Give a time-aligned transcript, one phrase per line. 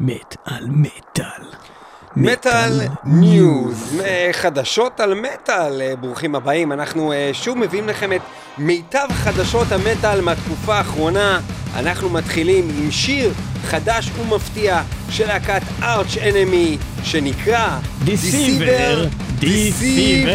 [0.00, 1.44] מת על מטאל.
[2.16, 8.20] מטאל ניוז, חדשות על מטאל, אה, ברוכים הבאים, אנחנו אה, שוב מביאים לכם את
[8.58, 11.40] מיטב חדשות המטאל מהתקופה האחרונה,
[11.76, 13.32] אנחנו מתחילים עם שיר
[13.64, 19.06] חדש ומפתיע של להקת ארץ' אנמי, שנקרא דיסיבר,
[19.38, 20.30] דיסיבר.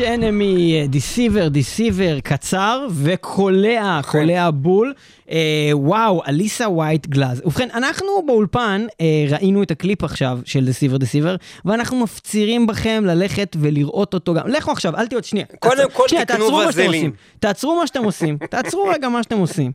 [0.00, 4.94] Arch Enemy, Deceiver, Deceiver, קצר וקולע, קולע בול.
[5.30, 7.42] אה, וואו, אליסה ווייט גלאז.
[7.44, 13.56] ובכן, אנחנו באולפן אה, ראינו את הקליפ עכשיו של Deceiver, Deceiver, ואנחנו מפצירים בכם ללכת
[13.60, 14.48] ולראות אותו גם.
[14.48, 15.46] לכו עכשיו, אל תהיו עוד שנייה.
[15.58, 16.86] קודם כל תקנו תעצרו מה שאתם.
[16.86, 17.12] עושים.
[17.40, 18.38] תעצרו מה שאתם עושים.
[18.50, 19.72] תעצרו רגע מה שאתם עושים.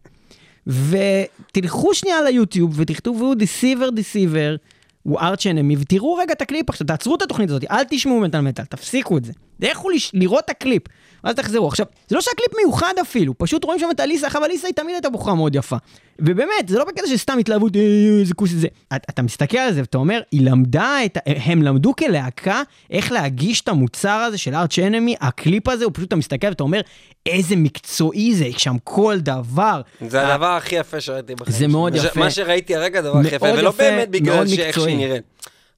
[0.68, 4.56] ותלכו שנייה ליוטיוב ותכתבו Deceiver, Deceiver.
[5.04, 8.42] הוא Arch Enemy, ותראו רגע את הקליפ עכשיו, תעצרו את התוכנית הזאת, אל תשמעו מטאל
[8.42, 9.34] מטאל, תפסיקו את זה.
[9.59, 9.90] לכו.
[10.14, 10.84] לראות את הקליפ,
[11.24, 11.68] ואז תחזרו.
[11.68, 14.96] עכשיו, זה לא שהקליפ מיוחד אפילו, פשוט רואים שם את אליסה, אבל אליסה היא תמיד
[14.96, 15.76] הייתה בחורה מאוד יפה.
[16.20, 18.68] ובאמת, זה לא בקטע של סתם התלהבות, "אה, אה, איזה כוס זה.
[18.88, 22.62] אתה, אתה מסתכל על זה ואתה אומר, היא למדה את, הם למדו כלהקה
[22.92, 26.64] איך להגיש את המוצר הזה של Arch Enemy, הקליפ הזה, הוא פשוט, אתה מסתכל ואתה
[26.64, 26.82] אומר,
[27.26, 29.82] איזה מקצועי זה, שם כל דבר.
[30.08, 31.58] זה הדבר הכי יפה שראיתי בחיים.
[31.58, 31.96] זה מאוד.
[31.96, 32.20] יפה.
[32.20, 34.80] מה שראיתי הרגע, הדבר הכי יפה, ולא יפה, באמת בגלל שאיך.
[34.80, 35.24] שהיא נראית.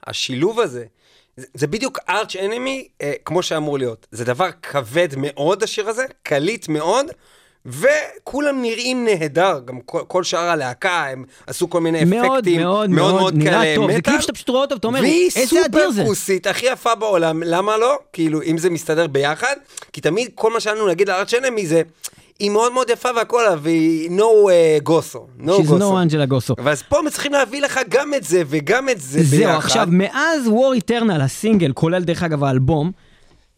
[0.08, 0.86] השילוב הזה,
[1.38, 4.08] זה- זה בדיוק ארץ' אנמי, אה, כמו שאמור להיות.
[4.12, 7.06] זה דבר כבד מאוד, השיר הזה, קליט מאוד,
[7.66, 12.90] וכולם נראים נהדר, גם כל, כל שאר הלהקה, הם עשו כל מיני מאוד אפקטים, מאוד
[12.90, 15.96] מאוד נראה טוב, זה כאילו שאתה פשוט רואה אותו ואתה אומר, והיא איזה אדיר זה.
[15.98, 18.00] סופר כוסית, הכי יפה בעולם, למה לא?
[18.14, 19.56] כאילו, אם זה מסתדר ביחד,
[19.94, 21.82] כי תמיד כל מה שהיה לנו להגיד לארץ שנמי זה,
[22.42, 25.98] היא מאוד מאוד יפה והכל, והיא no uh, גוסו, no She's גוסו.
[25.98, 26.56] no אנג'לה גוסו.
[26.64, 29.56] ואז פה הם צריכים להביא לך גם את זה וגם את זה זהו, ביחד.
[29.58, 32.92] עכשיו, מאז War Eternal, הסינגל, כולל דרך אגב האלבום,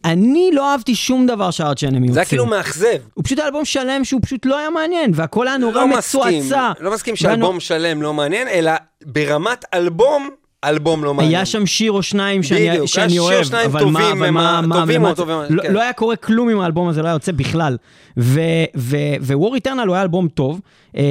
[0.04, 2.26] אני לא אהבתי שום דבר שארץ' אנמי זה היה.
[2.26, 2.98] כאילו מאכזב.
[3.14, 6.72] הוא פשוט אלבום שלם שהוא פשוט לא היה מעניין, והכל היה נורא לא מצועצע.
[6.80, 8.72] לא מסכים שאלבום שלם לא מעניין, אלא
[9.06, 10.30] ברמת אלבום,
[10.64, 11.34] אלבום לא מעניין.
[11.34, 14.30] היה שם שיר או שניים שאני, בדיוק, שאני היה שיר אוהב, שניים אבל טובים, מה,
[14.30, 15.72] מה, מה, טובים מאוד, טובים, לא, כן.
[15.72, 17.76] לא היה קורה כלום אם האלבום הזה לא היה יוצא בכלל.
[18.16, 20.60] ו-War Eternal הוא היה אלבום טוב,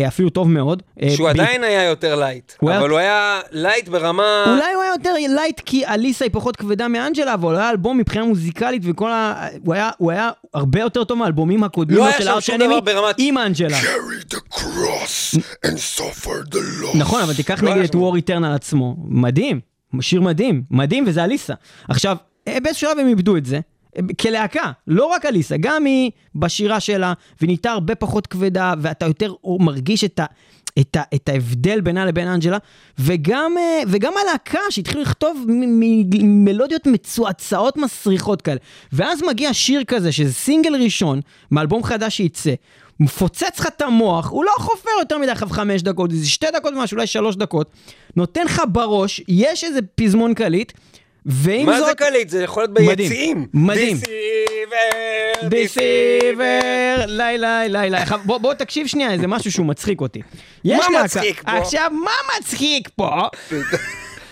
[0.07, 0.83] אפילו טוב מאוד.
[1.01, 4.43] אה, שהוא ב- עדיין היה יותר light, הוא היה- אבל הוא היה light ברמה...
[4.47, 7.97] אולי הוא היה יותר light כי אליסה היא פחות כבדה מאנג'לה, אבל הוא היה אלבום
[7.97, 9.33] מבחינה מוזיקלית וכל ה...
[9.65, 13.15] הוא היה, הוא היה הרבה יותר טוב מהאלבומים הקודמים לא היה של Enemy דבר ברמת-
[13.17, 13.77] עם אנג'לה.
[16.95, 17.95] נכון, אבל תיקח לא נגיד היה את.
[17.95, 19.59] War Eternal עצמו, מדהים,
[20.01, 21.53] שיר מדהים, מדהים וזה אליסה.
[21.89, 23.59] עכשיו, אה, באיזשהו שלב הם איבדו את זה.
[24.21, 29.33] כלהקה, לא רק אליסה, גם היא בשירה שלה, והיא נהייתה הרבה פחות כבדה, ואתה יותר
[29.59, 30.25] מרגיש את, ה,
[30.79, 32.57] את, ה, את ההבדל בינה לבין אנג'לה,
[32.99, 35.45] וגם, אה, וגם הלהקה שהתחילו לכתוב
[36.23, 38.59] מלודיות מצועצעות מסריחות כאלה.
[38.93, 41.19] ואז מגיע שיר כזה, שזה סינגל ראשון,
[41.51, 42.53] מאלבום חדש שייצא,
[42.99, 46.73] מפוצץ לך את המוח, הוא לא חופר יותר מדי אחרי חמש דקות, זה שתי דקות
[46.73, 47.71] ומשהו, אולי שלוש דקות,
[48.15, 50.71] נותן לך בראש, יש איזה פזמון קליט,
[51.25, 51.87] ועם מה זאת...
[51.87, 52.29] זה קליט?
[52.29, 53.47] זה יכול להיות מדהים, ביציעים.
[53.53, 53.97] מדהים.
[53.97, 56.59] דיסיבר, דיסיבר,
[57.07, 58.01] לילה, לילה.
[58.01, 60.21] עכשיו, בוא, בוא תקשיב שנייה, איזה משהו שהוא מצחיק אותי.
[60.65, 61.51] מה להקה- מצחיק פה?
[61.51, 63.09] עכשיו, מה מצחיק פה?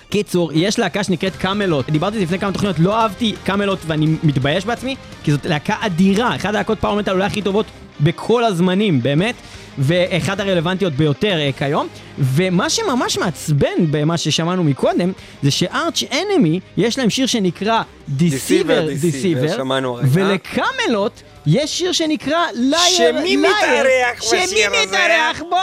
[0.10, 1.90] קיצור, יש להקה שנקראת קאמלוט.
[1.90, 6.46] דיברתי לפני כמה תוכניות, לא אהבתי קאמלוט ואני מתבייש בעצמי, כי זאת להקה אדירה, אחת
[6.46, 7.66] הלהקות פאורמטל אולי הכי טובות
[8.02, 9.36] בכל הזמנים, באמת,
[9.78, 11.88] ואחת הרלוונטיות ביותר אה, כיום.
[12.20, 15.12] ומה שממש מעצבן במה ששמענו מקודם,
[15.44, 19.64] זה ש Arch Enemy, יש להם שיר שנקרא Deceiver Deceiver.
[20.04, 24.88] ול Kamelot יש שיר שנקרא Liar, שמי מתארח בשיר שמי הזה?
[24.88, 25.58] מתארח בו?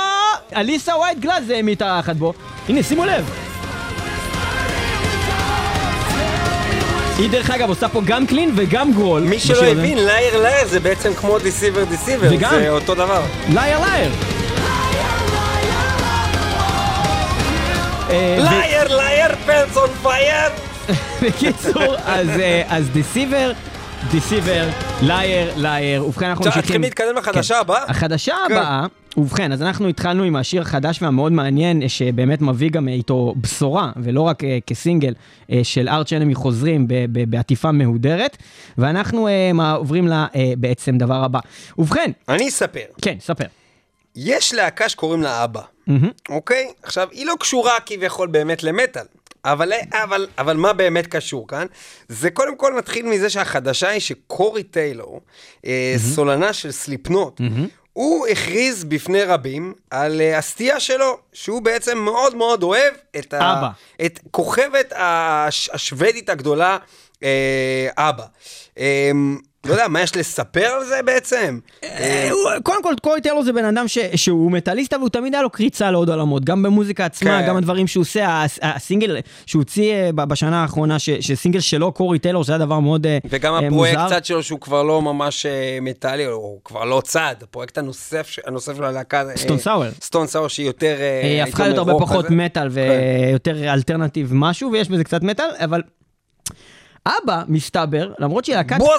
[0.57, 2.33] אליסה ווייט גלאז מתארחת בו.
[2.69, 3.58] הנה, שימו לב.
[7.19, 9.23] היא דרך אגב עושה פה גם clean וגם growl.
[9.23, 9.65] מי שלא.
[9.67, 13.23] הבין, Liar Liar זה בעצם כמו Deceiver Deceiver, וגם- זה אותו דבר.
[13.49, 14.11] Liar Liar.
[18.11, 20.51] אה, liar liar pants on fire.
[21.23, 23.53] בקיצור, אז, אה, אז deceiver,
[24.11, 24.69] deceiver,
[25.03, 26.07] liar, liar.
[26.07, 26.63] ובכן, אנחנו ממשיכים.
[26.63, 27.61] צריכים להתקדם לחדשה כן.
[27.61, 27.85] הבאה.
[27.89, 28.55] החדשה כן.
[28.57, 28.87] הבאה,
[29.17, 34.21] ובכן, אז אנחנו התחלנו עם השיר החדש והמאוד מעניין, שבאמת מביא גם איתו בשורה, ולא
[34.21, 35.15] רק אה, כסינגל,
[35.53, 38.37] אה, של Arch Enemy חוזרים ב- ב- בעטיפה מהודרת,
[38.79, 41.39] ואנחנו אה, עוברים לבעצם דבר הבא.
[41.79, 42.85] ובכן, אני אספר.
[43.03, 43.45] כן, ספר.
[44.17, 45.61] יש להקה שקוראים לה אבא.
[46.29, 46.67] אוקיי?
[46.83, 49.03] עכשיו, היא לא קשורה כביכול באמת למטאל.
[49.45, 51.67] אבל, אבל, אבל מה באמת קשור כאן?
[52.09, 55.21] זה קודם כל נתחיל מזה שהחדשה היא שקורי טיילור,
[55.67, 57.41] אה, סולנה של סליפנוט,
[57.93, 63.39] הוא הכריז בפני רבים על אה, הסטייה שלו, שהוא בעצם מאוד מאוד אוהב את, ה.
[64.07, 66.79] את כוכבת הש, השוודית הגדולה,
[67.23, 68.25] אה, אבא.
[68.79, 69.11] אה,
[69.67, 71.59] לא יודע, מה יש לספר על זה בעצם?
[71.85, 72.31] אה,
[72.63, 73.85] קודם כל, קורי טיילור זה בן אדם
[74.17, 77.49] שהוא מטאליסט, אבל הוא תמיד היה לו קריצה לעוד עולמות, גם במוזיקה עצמה, כן.
[77.49, 79.17] גם הדברים שהוא עושה, הס- הסינגל
[79.47, 83.55] שהוא הוציא אה, בשנה האחרונה, שסינגל שלו, קורי טיילור, זה היה דבר מאוד אה, וגם
[83.55, 84.09] אה, הפרויקט מוזר.
[84.09, 85.47] צד שלו שהוא כבר לא ממש
[85.83, 88.43] מטאלי, הוא כבר לא צד, הפרויקט הנוסף, של
[88.85, 89.91] הלהקה, Stone Sour.
[90.03, 90.97] Stone Sour שהיא יותר,
[91.49, 92.27] הפכה להיות הרבה פחות.
[92.31, 95.83] מטאל ויותר alternative משהו, ויש בזה קצת מטאל, אבל
[97.09, 98.91] אבא, מסתבר, למרות שהיא להקת פופ.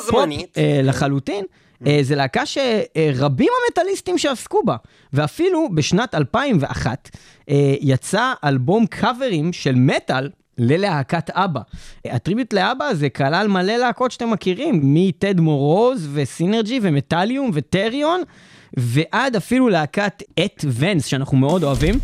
[0.58, 1.46] אה, לחלוטין,
[1.88, 4.76] אה, זה להקה שרבים המטאליסטים שעסקו בה,
[5.14, 7.10] ואפילו בשנת 2001
[7.50, 10.30] אה, יצא אלבום קאברים של מטאל.
[10.62, 11.62] ללהקת אבא.
[12.06, 18.22] הטריביוט לאבא זה כלל מלא להקות שאתם מכירים, מטד מורוז וסינרג'י ומטאליום וטריון,
[18.78, 22.00] ועד אפילו להקת את ונס שאנחנו מאוד אוהבים.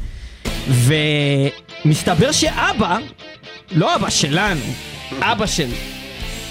[1.85, 2.97] ומסתבר שאבא,
[3.72, 4.62] לא אבא שלנו,
[5.22, 5.67] אבא של...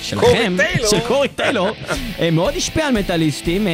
[0.02, 0.56] שלכם.
[0.90, 1.70] של קורי טיילור,
[2.20, 3.72] אה, מאוד השפיע על מטאליסטים, אה,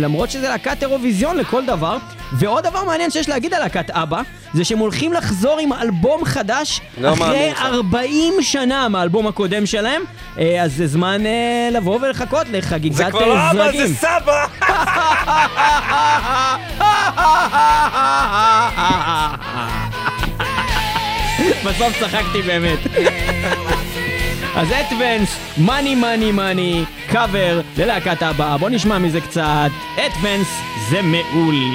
[0.00, 1.96] למרות שזה להקת אירוויזיון לכל דבר.
[2.32, 4.22] ועוד דבר מעניין שיש להגיד על להקת אבא,
[4.54, 7.62] זה שהם הולכים לחזור עם אלבום חדש לא אחרי מאמין לך.
[7.62, 10.02] 40 שנה מהאלבום הקודם שלהם,
[10.38, 11.22] אה, אז זה זמן
[11.72, 13.86] לבוא ולחכות לחגיגת זה כבר לא אבא, זרגים.
[13.86, 14.46] זה סבא!
[21.64, 22.78] בסוף צחקתי באמת.
[24.54, 29.70] אז אדוונס, מאני מאני מאני, קאבר ללהקת הבאה, בוא נשמע מזה קצת.
[29.96, 30.48] אדוונס
[30.90, 31.68] זה מעולה.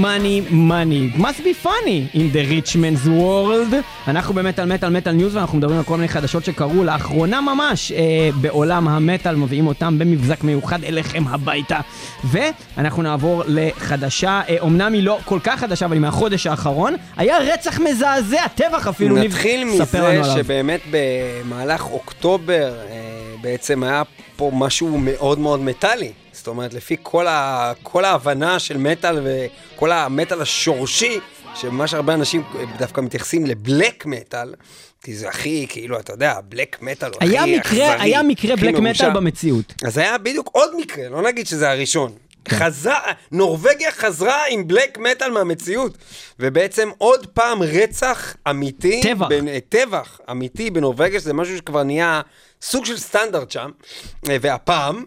[0.00, 3.74] Money, money, must be funny in the rich man's world.
[4.08, 8.30] אנחנו במטאל מטאל מטאל ניוז ואנחנו מדברים על כל מיני חדשות שקרו לאחרונה ממש אה,
[8.40, 11.80] בעולם המטאל, מביאים אותם במבזק מיוחד אליכם הביתה.
[12.24, 16.96] ואנחנו נעבור לחדשה, אה, אמנם היא לא כל כך חדשה, אבל היא מהחודש האחרון.
[17.16, 19.16] היה רצח מזעזע, טבח אפילו.
[19.16, 19.84] נתחיל מזה.
[20.36, 24.02] שבאמת במהלך אוקטובר אה, בעצם היה
[24.36, 26.12] פה משהו מאוד מאוד מטאלי.
[26.40, 31.20] זאת אומרת, לפי כל, ה, כל ההבנה של מטאל וכל המטאל השורשי,
[31.54, 32.42] שמה שהרבה אנשים
[32.78, 34.54] דווקא מתייחסים לבלק מטאל,
[35.02, 37.82] כי זה הכי, כאילו, אתה יודע, בלק מטאל הוא הכי אכזרי.
[37.82, 38.74] היה מקרה בלק.
[38.74, 39.74] מטאל במציאות.
[39.84, 42.12] אז היה בדיוק עוד מקרה, לא נגיד שזה הראשון.
[42.44, 42.56] כן.
[42.56, 42.98] חזר,
[43.32, 45.98] נורבגיה חזרה עם בלק מטאל מהמציאות.
[46.38, 49.00] ובעצם עוד פעם רצח אמיתי.
[49.02, 49.28] טבח.
[49.28, 52.20] בין, טבח אמיתי בנורבגיה, שזה משהו שכבר נהיה
[52.62, 53.70] סוג של סטנדרט שם.
[54.22, 55.04] והפעם,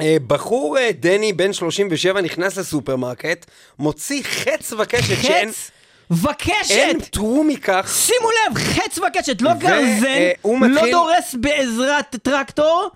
[0.00, 3.46] בחור אה, דני בן 37 נכנס לסופרמרקט,
[3.78, 5.70] מוציא חץ וקשת שאין חץ
[6.10, 6.70] וקשת!
[6.70, 7.94] אין true מכך.
[7.98, 12.90] שימו לב, חץ וקשת, לא ו- גרזן, אה, הוא לא מתחיל- דורס בעזרת טרקטור,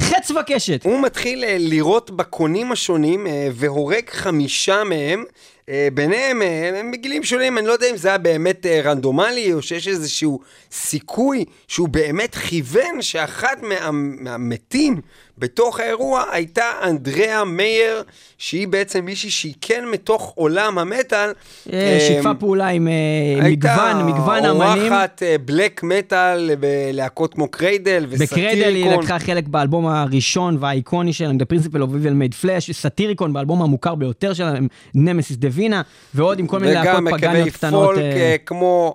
[0.00, 0.84] חץ וקשת.
[0.84, 5.24] הוא מתחיל אה, לירות בקונים השונים אה, והורג חמישה מהם.
[5.68, 9.52] אה, ביניהם אה, הם בגילים שונים, אני לא יודע אם זה היה באמת אה, רנדומלי
[9.52, 10.40] או שיש איזשהו
[10.72, 15.00] סיכוי שהוא באמת כיוון שאחת מה, מהמתים
[15.38, 18.02] בתוך האירוע הייתה אנדריאה מאייר,
[18.38, 21.30] שהיא בעצם מישהי שהיא כן מתוך עולם המטאל.
[21.72, 24.62] אה, שיתפה פעולה עם אה, מגוון, מגוון אמנים.
[24.62, 28.58] הייתה אורחת בלק מטאל בלהקות כמו קריידל וסאטיריקון.
[28.58, 33.32] בקרדל היא לקחה חלק באלבום הראשון והאיקוני שלהם, The Principle of Evil Made Flash, סאטיריקון
[33.32, 35.82] באלבום המוכר ביותר שלהם, נמסיס דווינה,
[36.14, 37.84] ועוד עם כל מיני להקות וגם פגניות קטנות.
[37.84, 38.94] פולק אה, אה, כמו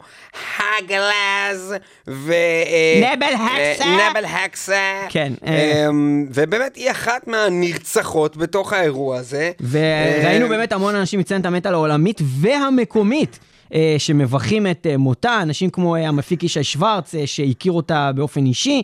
[0.59, 1.75] הגלאז
[2.07, 2.33] ו...
[2.33, 3.83] אה, נבל הקסה.
[3.85, 5.05] אה, נבל הקסה.
[5.09, 5.87] כן, אה.
[5.89, 9.51] אמ, ובאמת היא אחת מהנרצחות בתוך האירוע הזה.
[9.69, 13.39] וראינו אה, באמת המון אנשים מציינת המטאל העולמית והמקומית.
[13.73, 18.81] אה, שמבכים את אה, מותה, אנשים כמו המפיק ישי שוורץ, שהכיר אותה באופן אישי,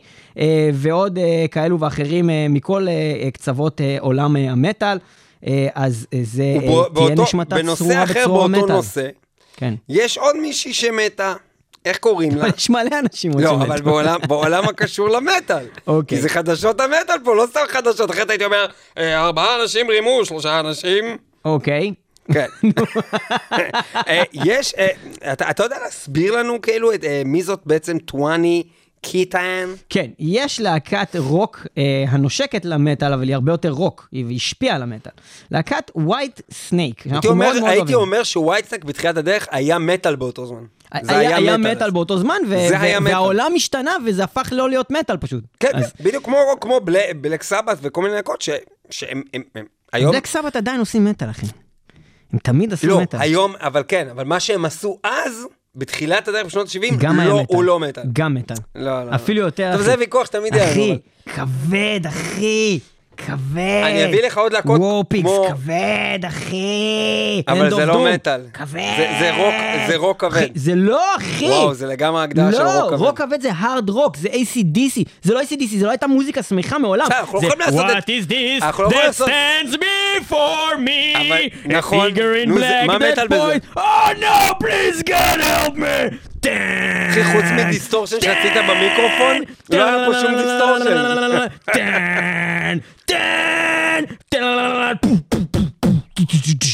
[0.74, 1.20] ועוד
[1.52, 2.88] כאלו ואחרים מכל
[3.34, 4.98] קצוות עולם המטאל.
[5.74, 8.76] אז זה אה, ובא- תהיה באותו- נשמתה בנושא צרורה אחר בצרור באותו המטאל.
[8.76, 9.08] נושא,
[9.58, 9.74] כן.
[9.90, 11.34] יש עוד מישהי שמתה,
[11.86, 12.48] איך קוראים לה?
[12.58, 13.64] יש מלא אנשים לא, שמתו.
[13.64, 15.66] אבל בעולם, בעולם הקשור למטאל.
[15.88, 16.18] אוקיי.
[16.18, 18.12] כי זה חדשות המטאל פה, לא סתם חדשות.
[18.12, 18.66] אחרת הייתי אומר,
[18.98, 21.18] "אה, ארבעה אנשים רימו, שלושה אנשים.
[21.46, 21.94] אוקיי.
[22.34, 22.48] כן.
[24.10, 26.92] אה, יש, אה, אתה יודע להסביר לנו כאילו
[27.26, 28.64] מי זאת בעצם טואני
[29.02, 29.74] קיטן?
[29.90, 34.84] כן, יש להקת רוק אה, הנושקת למטאל, אבל היא הרבה יותר רוק, היא השפיעה על
[34.84, 35.12] המטאל.
[35.52, 40.64] להקת Whitesnake, הייתי אומר, הייתי אומר ש Whitesnake בתחילת הדרך היה מטאל באותו זמן.
[41.02, 43.14] זה היה, היה מטאל באותו זמן, ו- זה ו- היה מטאל.
[43.14, 45.44] והעולם השתנה וזה הפך לא להיות מטאל פשוט.
[45.60, 48.50] כן, אז בדיוק כמו כמו בל- Black Sabbath וכל מיני להקות ש-
[48.90, 50.12] שהם הם- הם- היום...
[50.12, 51.46] Black Sabbath עדיין עושים מטאל, אחי.
[52.34, 53.20] הם תמיד עשו לא, מטאל.
[53.22, 55.46] היום, אבל כן, אבל מה שהם עשו אז,
[55.76, 57.56] בתחילת הדרך בשנות ה-70, גם היה לא, מטאל.
[57.56, 58.04] הוא לא מטאל.
[58.14, 58.56] גם מטאל.
[58.76, 59.16] לא, לא.
[59.16, 59.90] אפילו יותר, טוב, אחי.
[59.92, 60.72] זה ויכוח שתמיד היה.
[60.72, 60.98] אחי,
[61.36, 62.80] כבד, אחי.
[63.18, 63.82] כבד.
[63.86, 67.42] אני אביא לך עוד להקות וורפיקס, כמו- כבד, אחי.
[67.48, 68.08] אבל זה לא.
[68.14, 68.42] מטאל.
[68.54, 68.80] כבד.
[68.98, 69.54] זה- זה רוק-
[69.88, 70.32] זה רוק כבד.
[70.38, 71.46] אחי, זה לא, אחי.
[71.50, 73.00] וואו, זה לגמרי הגדרה של לא, רוק כבד.
[73.00, 75.02] רוק כבד זה hard rock, זה ACDC.
[75.22, 77.08] זה לא ACDC, זה לא הייתה מוזיקה שמחה מעולם.
[77.34, 81.18] לא זה What is this לא that stands before me?
[81.18, 81.42] אבל,
[81.78, 82.08] נכון.
[82.48, 82.56] נו,
[82.88, 83.58] מה מטאל בזה?
[83.76, 83.80] Oh
[84.22, 86.33] no, please God help me.
[87.10, 89.38] אחי, חוץ מ distortion שעשית במיקרופון,
[89.70, 90.84] לא היה פה שום distortion.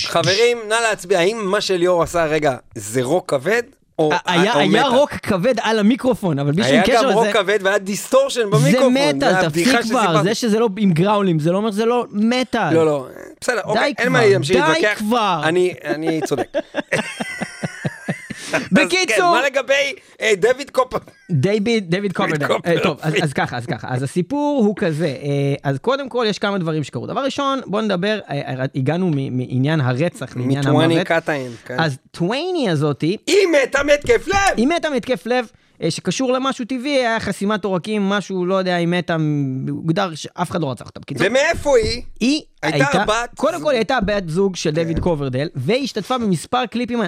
[0.05, 3.63] חברים, נא להצביע, האם מה שליאור עשה רגע זה רוק כבד?
[3.99, 4.89] או היה או היה מטאל?
[4.89, 7.33] רוק כבד על המיקרופון, אבל בלי שום היה קשר גם רוק לזה...
[7.33, 8.93] כבד והיה distortion זה במיקרופון.
[8.93, 10.23] מטאל, הבדיחה תפסיק כבר, שסיפרתי.
[10.23, 12.73] זה שזה לא עם גראולים, זה לא אומר שזה לא מטאל.
[12.73, 13.07] לא, לא,
[13.41, 14.97] בסדר, אוקיי, אין מה להמשיך די להתווכח.
[14.97, 15.41] כבר.
[15.43, 16.47] אני אני צודק.
[18.71, 19.73] בקיצור- כן, מה לגבי
[20.21, 20.97] אה, דויד קופר?
[21.31, 22.47] דיוויד, דיוויד קופרדל.
[22.47, 22.77] קופרדל.
[22.77, 23.87] אה, טוב, אז, ככה, אז ככה.
[23.91, 25.15] אז הסיפור הוא כזה, אה,
[25.63, 27.07] אז קודם כל יש כמה דברים שקרו.
[27.07, 28.19] דבר ראשון, בוא נדבר,
[28.75, 31.07] הגענו מעניין הרצח לעניין מטווני המוות.
[31.07, 31.51] קטאין.
[31.65, 31.75] כן.
[31.79, 34.35] אז טווייני הזאתי, היא מתה מהתקף לב!
[34.57, 35.45] היא מתה מהתקף לב.
[35.83, 39.15] אה, שקשור למשהו טבעי, היה חסימת עורקים, משהו, לא יודע, היא מתה,
[39.69, 40.99] הוגדר שאף אחד לא רצח אותה.
[40.99, 42.01] בקיצור, ומאיפה היא?
[42.19, 43.61] היא הייתה הייתה, בת קודם.
[43.61, 47.07] כל היא הייתה בת זוג של דיוויד קוברדל, והיא השתתפה במספר קליפים אה,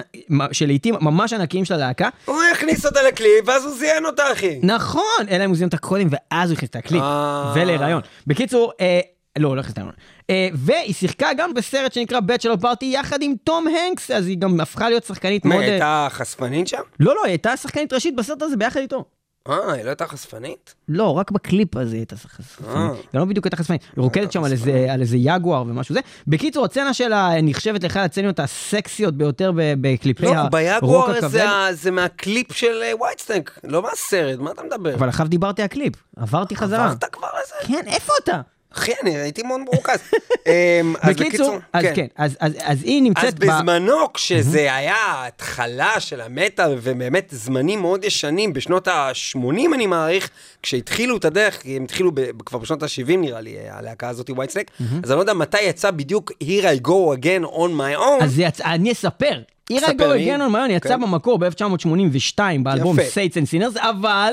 [0.52, 2.08] שלעיתים ממש ענקיים של הלהקה.
[2.24, 4.60] הוא הכניס אותה לקליפ, ואז הוא זיין אותה, אחי.
[4.62, 7.52] נכון, אלא אם הוא זיין אותה קודם, ואז הוא הכניס את הקליפ, אה.
[7.56, 8.00] ולהיריון.
[8.26, 9.00] בקיצור, אה,
[9.38, 9.94] לא, לא את ההיריון.
[10.30, 14.60] אה, והיא שיחקה גם בסרט שנקרא Bachelor Party יחד עם תום הנקס, אז היא גם
[14.60, 15.60] הפכה להיות שחקנית מה, מאוד...
[15.62, 16.80] היא אה, הייתה חשפנית שם?
[17.00, 19.04] לא, לא, היא הייתה שחקנית ראשית בסרט הזה ביחד איתו.
[19.48, 20.74] אה, היא לא הייתה חשפנית?
[20.88, 22.68] לא, רק בקליפ הזה היא הייתה חשפנית.
[22.76, 22.88] אה.
[23.14, 23.82] גם לא בדיוק הייתה חשפנית.
[23.96, 24.52] היא רוקדת שם על
[25.00, 26.00] איזה- יגואר ומשהו זה.
[26.26, 31.28] בקיצור, הסצנה שלה נחשבת לאחד הסצנות הסקסיות ביותר בקליפי לא, הרוק ביגואר הכבד.
[31.28, 34.94] זה ה- זה מהקליפ של Whitesnake, לא מהסרט, מה אתה מדבר?
[34.94, 36.84] אבל עכשיו דיברתי על קליפ, עברתי חזרה.
[36.84, 37.54] עברת כבר לזה?
[37.68, 38.40] כן, איפה אתה?
[38.76, 39.98] אחי, אני הייתי מאוד מרוכז.
[40.46, 43.24] אמ, אז בקיצור, אז כן, אז- אז אז היא נמצאת...
[43.24, 49.38] אז ב- בזמנו, כשזה היה ההתחלה של המטאל, ובאמת זמנים מאוד ישנים, בשנות ה-80
[49.74, 50.30] אני מעריך,
[50.62, 52.12] כשהתחילו את הדרך, כי הם התחילו
[52.46, 54.70] כבר בשנות ה-70 נראה לי, הלהקה הזאת, Whitesnake,
[55.04, 58.24] אז אני לא יודע מתי יצא בדיוק Here I go again on my own.
[58.24, 59.40] אז אני אספר.
[59.72, 60.36] ספר Here I go.
[60.36, 61.00] Again on my own יצא כן.
[61.00, 62.98] במקור ב-1982 באלבום.
[62.98, 64.32] Saints and Sinners, אבל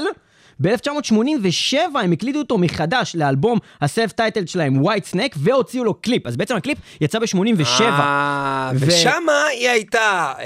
[0.62, 6.28] ב-1987 הם הקליטו אותו מחדש לאלבום ה self title שלהם, Whitesnake, והוציאו לו קליפ.
[6.28, 7.82] אז בעצם הקליפ יצא ב-87.
[7.82, 10.00] אה, ו- ושמה היא הייתה,
[10.40, 10.46] אה,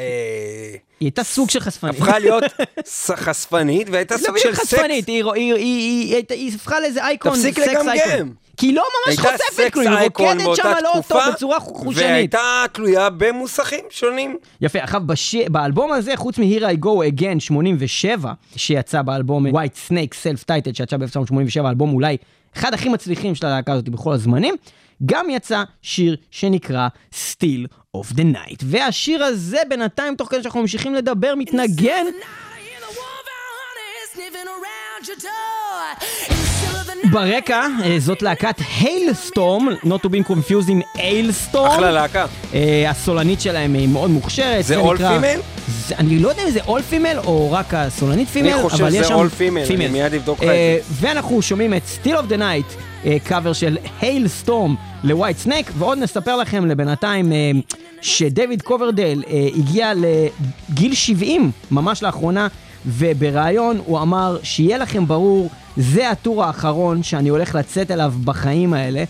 [0.99, 1.95] היא הייתה סוג של חשפנית.
[1.95, 2.43] הפכה להיות
[3.15, 4.73] חשפנית, והייתה לא סוג של סקס.
[6.29, 8.29] היא- הפכה לאיזה אייקון, תפסיק סקס לגמגם.
[8.57, 11.97] כי היא לא ממש חושפת כלום, היא רוקדת שם לא טוב תקופה, בצורה חושנית.
[11.97, 14.37] והייתה תלויה במוסכים שונים.
[14.61, 15.35] יפה, עכשיו בש...
[15.35, 20.97] באלבום הזה, חוץ מ-Here I Go Again 87, שיצא באלבום White Snake Self Titled, שיצא
[20.97, 22.17] ב-1987, אלבום אולי
[22.57, 24.55] אחד הכי מצליחים של הלהקה הזאת בכל הזמנים,
[25.05, 28.61] גם יצא שיר שנקרא Still of the Night.
[28.63, 32.05] והשיר הזה בינתיים, תוך כדי שאנחנו ממשיכים לדבר, מתנגן
[37.13, 41.69] ברקע, אה, זאת להקת היילסטורם, not to be confused עם איילסטורם.
[41.71, 42.25] אחלה להקה.
[42.53, 44.65] אה, הסולנית שלהם היא מאוד מוכשרת.
[44.65, 45.39] זה female?
[45.87, 48.99] זה- אני לא יודע אם זה אול פימל או רק הסולנית פימל, חושב אבל שזה
[48.99, 49.13] יש שם...
[49.15, 49.91] all female, אני female.
[49.91, 53.77] מיד אבדוק לך את אה, ואנחנו שומעים את Still of the Night, אה, קאבר של
[54.01, 57.51] Halestorm ל Whitesnake, ועוד נספר לכם לבינתיים אה,
[58.01, 62.47] שדויד קוברדל אה, הגיע לגיל 70 ממש לאחרונה,
[62.85, 68.73] ובריאיון הוא אמר, שיהיה לכם ברור, זה ה tour האחרון שאני הולך לצאת אליו בחיים
[68.73, 69.03] האלה.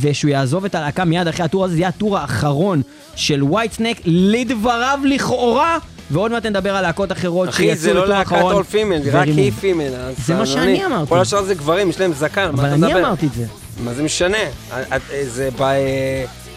[0.00, 2.82] ושהוא יעזוב את הלהקה מיד אחרי ה tour הזה, זה יהיה ה tour האחרון
[3.16, 5.78] של Whitesnake, לדבריו לכאורה,
[6.10, 8.54] ועוד מעט נדבר על להקות אחרות אחי, שיצאו זה לא ל tour להקת האחרון.
[8.54, 9.26] all female, רק.
[9.28, 9.94] היא פימל.
[9.94, 11.08] אז- זה מה שאני אני- אמרתי.
[11.08, 13.00] כל השאר זה גברים, יש להם זקן, מה אבל אתה אני מדבר?
[13.06, 13.44] אמרתי את זה.
[13.84, 14.36] מה זה משנה?
[14.72, 15.62] את- את- זה ב...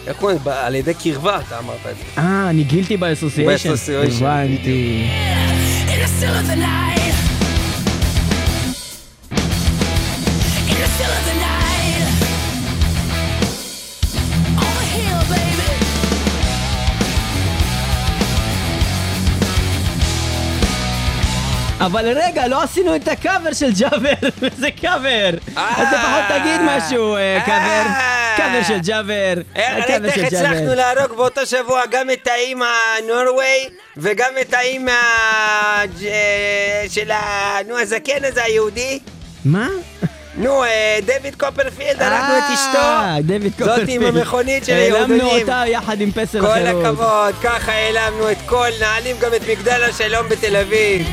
[0.06, 0.38] איך קוראים?
[0.46, 2.20] על ידי קרבה, אתה אמרת את זה.
[2.20, 3.70] אה, אני גילטי באסוסיישן.
[3.72, 5.06] ב-association, הבנתי.
[6.06, 7.05] still of the night.
[21.80, 24.28] אבל רגע, לא עשינו את הקאבר של ג'אבר,
[24.60, 25.30] זה קאבר.
[25.56, 27.82] אז לפחות תגיד משהו, אה, קאבר.
[28.36, 29.34] קאבר של ג'אבר.
[29.56, 29.84] איך
[30.26, 30.74] הצלחנו.
[30.74, 34.92] להרוג באותו שבוע גם את האם הנורווי וגם את האם ה-
[36.06, 37.10] אה, של.
[37.68, 38.98] נו, הזקן הזה היהודי?
[39.44, 39.68] מה?
[40.38, 42.78] נו, אה, דויד קופרפילד, הרגנו את אשתו.
[42.78, 43.78] אה, דויד קופרפילד.
[43.80, 45.40] זאת עם המכונית של העלמנו היהודונים.
[45.48, 46.84] אותה יחד עם פסל כל החירות.
[46.86, 51.06] הכבוד, ככה העלמנו את כל, נעלים גם את מגדל השלום בתל אביב.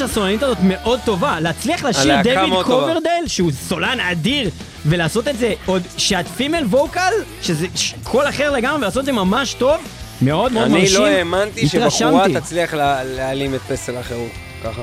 [0.00, 1.40] לציין שהסולנית הזאת מאוד טובה.
[1.40, 2.86] להצליח לשיר הלהקה דויד מאוד טובה.
[2.86, 4.50] קוברדייל, שהוא סולן אדיר,
[4.86, 7.12] ולעשות את זה עוד שאת female vocal,
[7.42, 9.76] שזה ש- קול אחר לגמרי, ולעשות את זה ממש טוב,
[10.22, 11.00] מאוד מאוד אני מרשים.
[11.00, 11.86] לא האמנתי שבחורה
[12.24, 12.40] התרשמתי.
[12.40, 14.30] תצליח לה- להעלים את פסל החירות,
[14.64, 14.82] ככה.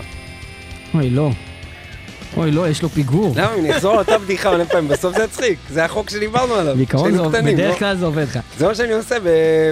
[0.93, 1.29] אוי, לא.
[2.37, 3.33] אוי, לא, יש לו פיגור.
[3.37, 5.59] למה, אם נחזור על אותה בדיחה מלא פעמים, בסוף זה יצחיק.
[5.69, 6.75] זה החוק שדיברנו עליו.
[6.75, 7.79] בעיקרון זה עובד- בדרך לא?
[7.79, 8.39] כלל זה עובד לך.
[8.57, 9.15] זה מה שאני עושה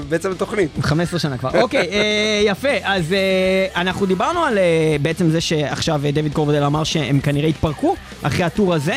[0.09, 0.69] בעצם בתוכנית.
[0.81, 1.61] 15 שנה כבר.
[1.61, 2.67] אוקיי, אה, יפה.
[2.83, 4.63] אז אה, אנחנו דיברנו על אה,
[5.01, 8.93] בעצם זה שעכשיו דויד קורבדל אמר שהם כנראה התפרקו אחרי הטור הזה,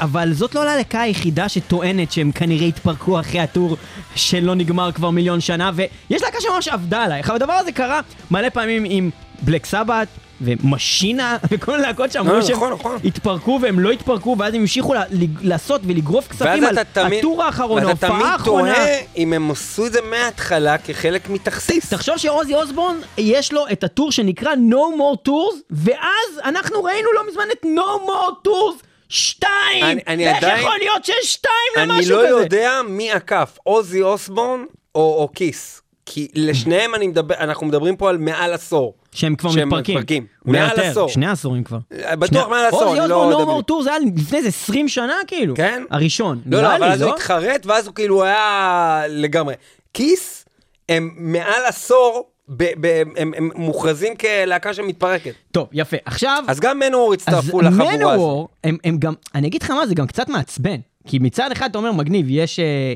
[0.00, 3.76] אבל זאת לא הלהקה היחידה שטוענת שהם כנראה התפרקו אחרי הטור
[4.14, 7.20] שלא נגמר כבר מיליון שנה, ויש להקה שממש עבדה עליי.
[7.20, 9.10] עכשיו, הדבר הזה קרה מלא פעמים עם
[9.44, 10.08] בלק סבת.
[10.40, 12.98] ומשינה וכל מיני להקות שאמרו אה, שהם נכון, נכון.
[13.04, 14.94] התפרקו והם לא התפרקו ואז הם המשיכו
[15.42, 18.74] לעשות ולגרוף כספים על תמיד, הטור האחרון, ואתה ההופעה תמיד האחרונה.
[18.74, 21.90] תוהה אם הם עשו את זה מההתחלה כחלק מתכסיס.
[21.90, 25.98] תחשוב שעוזי אוסבורן יש לו את הטור שנקרא No More Tours, ואז
[26.44, 29.48] אנחנו ראינו לא מזמן את No More Tours 2!
[29.82, 32.28] אני- אני איך עדיין- יכול להיות שיש 2 אני למשהו לא כזה?
[32.28, 35.80] יודע מי עקף, עוזי אוסבורן או, או כיס.
[36.06, 38.94] כי לשניהם אני מדבר, אנחנו מדברים פה על מעל עשור.
[39.12, 39.94] שהם כבר שהם מתפרקים.
[39.96, 40.26] מתפרקים.
[40.46, 41.08] אולי מעל יותר, עשור.
[41.08, 41.78] שני עשורים כבר.
[42.12, 43.48] בטוח שני- מעל עשור, אני לא בדיוק.
[43.70, 45.54] More Tours זה היה לפני איזה 20 שנה כאילו.
[45.56, 45.82] כן?
[45.90, 46.40] הראשון.
[46.46, 49.54] לא, לא, אבל אז הוא התחרט, ואז הוא כאילו היה לגמרי.
[49.94, 50.44] כיס
[50.88, 55.32] הם מעל עשור, ב- ב- הם, הם מוכרזים כלהקה שמתפרקת.
[55.52, 55.96] טוב, יפה.
[56.04, 56.44] עכשיו...
[56.48, 58.00] אז גם מנור אז הצטרפו לחבורה הזאת.
[58.00, 60.76] מנוור, הם, הם גם, אני אגיד לך מה, זה גם קצת מעצבן.
[61.06, 62.94] כי מצד אחד אתה אומר, מגניב, יש, אה,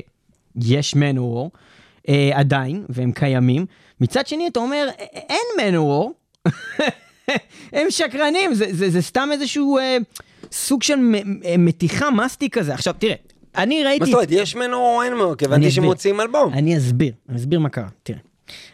[0.65, 1.49] יש מנוור,
[2.09, 3.65] אה, עדיין, והם קיימים.
[4.01, 6.11] מצד שני אתה אומר, "א- אין מנוור,
[7.73, 9.97] הם שקרנים, זה, זה, זה סתם איזשהו אה,
[10.51, 10.95] סוג של
[11.45, 12.73] אה, מתיחה מסטיק כזה.
[12.73, 13.15] עכשיו, תראה,
[13.57, 13.99] אני ראיתי...
[13.99, 15.35] מה זאת אומרת, יש מנוואר או אין מנוואר?
[15.35, 15.71] כי הבנתי אסביר.
[15.75, 16.53] שהם מוציאים אלבום.
[16.53, 17.87] אני אסביר, אני אסביר מה קרה.
[18.03, 18.19] תראה,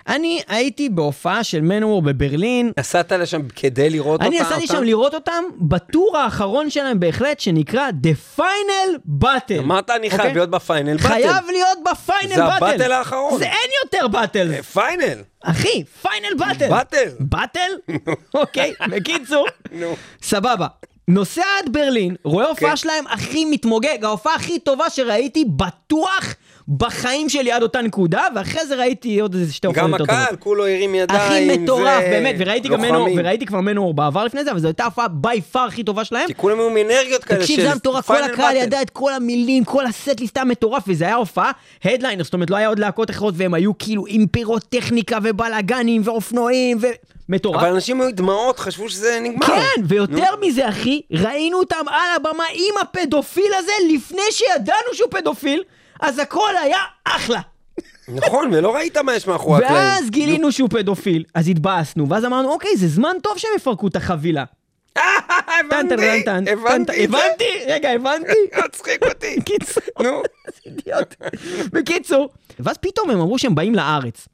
[0.08, 4.26] אני הייתי בהופעה של מנוואר בברלין, נסעת לשם כדי לראות אותה?
[4.26, 9.60] אני נסעתי שם לראות אותם ב tour האחרון שלהם בהחלט, שנקרא The Final Battle.
[9.60, 10.34] אמרת אני חייב אוקיי?
[10.34, 11.08] להיות ב final battle.
[11.08, 12.66] חייב להיות ב final זה באטל.
[12.65, 13.40] ה battle האחרון.
[13.40, 14.54] זה אין יותר battle.
[14.54, 15.22] אה, final.
[15.44, 16.70] אחי, final battle.
[16.70, 17.10] battle.
[17.20, 17.72] באטל?
[18.34, 19.96] אוקיי, בקיצור, נו.
[20.22, 20.68] סבבה.
[21.08, 22.76] נוסע עד ברלין, רואה הופעה כן.
[22.76, 26.36] שלהם הכי מתמוגג, ההופעה הכי טובה שראיתי, בטוח
[26.69, 30.21] בחיים שלי עד אותה נקודה, ואחרי זה ראיתי עוד איזה שתי הופעות גם יותר טובות.
[30.23, 31.21] הקהל, כולו הרים ידיים.
[31.21, 33.19] הכי מטורף, זה- באמת, וראיתי גם לוחמים.
[33.19, 36.28] וראיתי כבר מנור בעבר לפני זה, אבל זו הייתה ההופעה בי פאר הכי טובה שלהם.
[36.28, 38.56] כי כולם היו עם אנרגיות כאלה תקשיב, של זה היה מטורף, כל הקהל.
[38.56, 41.51] ידע את כל המילים, כל הסט ליסטה מטורף, וזה היה הופעה
[41.84, 46.78] הדליינר, זאת אומרת, לא היה עוד להקות אחרות, והם היו כאילו עם פירוטכניקה ובלאגנים ואופנועים
[47.30, 47.60] ומטורף.
[47.62, 49.47] אבל אנשים היו דמעות, חשבו שזה נגמר.
[49.47, 55.63] כן, ויותר מזה, אחי, ראינו אותם על הבמה עם הפדופיל הזה לפני שידענו שהוא פדופיל,
[56.00, 57.42] אז הכל היה אחלה.
[58.08, 59.84] נכון, ולא ראית מה יש מאחורי הקלעים.
[59.84, 63.96] ואז גילינו שהוא פדופיל, אז התבאסנו, ואז אמרנו, אוקיי, זה זמן טוב שהם יפרקו את
[63.96, 64.44] החבילה.
[65.60, 65.94] הבנתי,
[66.52, 67.04] הבנתי.
[67.04, 68.34] הבנתי, רגע, הבנתי.
[68.66, 69.42] מצחיק אותי.
[69.46, 70.22] קיצור, נו.
[70.66, 71.16] אידיוט.
[71.72, 72.30] בקיצור,
[72.60, 74.28] ואז פתאום הם אמרו שהם באים לארץ.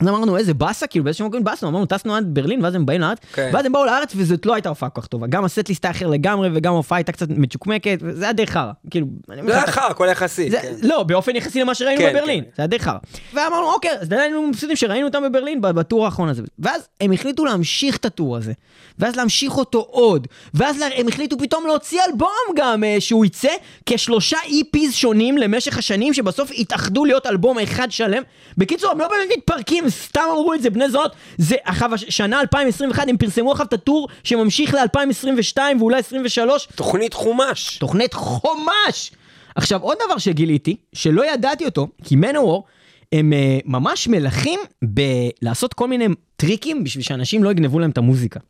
[0.00, 3.00] אז אמרנו איזה באסה, כאילו באיזשהו מקום באסה, אמרנו טסנו עד ברלין ואז הם באים
[3.00, 3.50] לארץ, כן.
[3.52, 6.06] ואז הם באו לארץ וזאת לא הייתה הופעה כל כך טובה, גם הסט-ליסט היה אחר
[6.06, 9.06] לגמרי וגם ההופעה הייתה קצת מצ'וקמקת, וזה היה די חרא, כאילו,
[9.46, 10.50] זה היה חרא, הכל יחסי.
[10.50, 10.74] זה, כן.
[10.82, 12.50] לא, באופן יחסי למה שראינו כן, בברלין, כן.
[12.56, 12.98] זה היה די חרא.
[13.34, 16.42] ואמרנו, אוקיי, אז עדיין היינו מבסוטים שראינו אותם בברלין בטור האחרון הזה.
[16.58, 18.52] ואז הם החליטו להמשיך את הטור הזה,
[18.98, 23.48] ואז להמשיך אותו עוד, ואז הם החליטו פתאום להוציא אלבום גם, אה, שהוא יצא
[23.86, 28.22] כשלושה EPs שונים למשך השנים, שבסוף התאחדו להיות אלבום אחד שלם.
[28.58, 31.12] בקיצור, הם לא באמת מתפרקים, סתם אמרו את זה, בני זונות.
[31.38, 36.68] זה, עכשיו, הש- שנה 2021, הם פרסמו עכשיו את הטור שממשיך ל-2022 ואולי 2023.
[36.74, 37.76] תוכנית חומש.
[37.78, 39.12] תוכנית חומש!
[39.54, 42.64] עכשיו, עוד דבר שגיליתי, שלא ידעתי אותו, כי מנוור
[43.12, 48.40] הם uh, ממש מלכים בלעשות כל מיני טריקים בשביל שאנשים לא יגנבו להם את המוזיקה.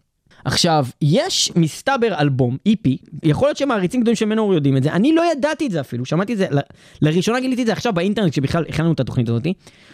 [0.44, 2.88] עכשיו, יש מסתבר אלבום, EP,
[3.22, 6.04] יכול להיות שמעריצים גדולים של מנוור יודעים את זה, אני לא ידעתי את זה אפילו,
[6.04, 6.58] שמעתי את זה, ל-
[7.02, 9.46] לראשונה גיליתי את זה עכשיו באינטרנט, כשבכלל הכנו את התוכנית הזאת,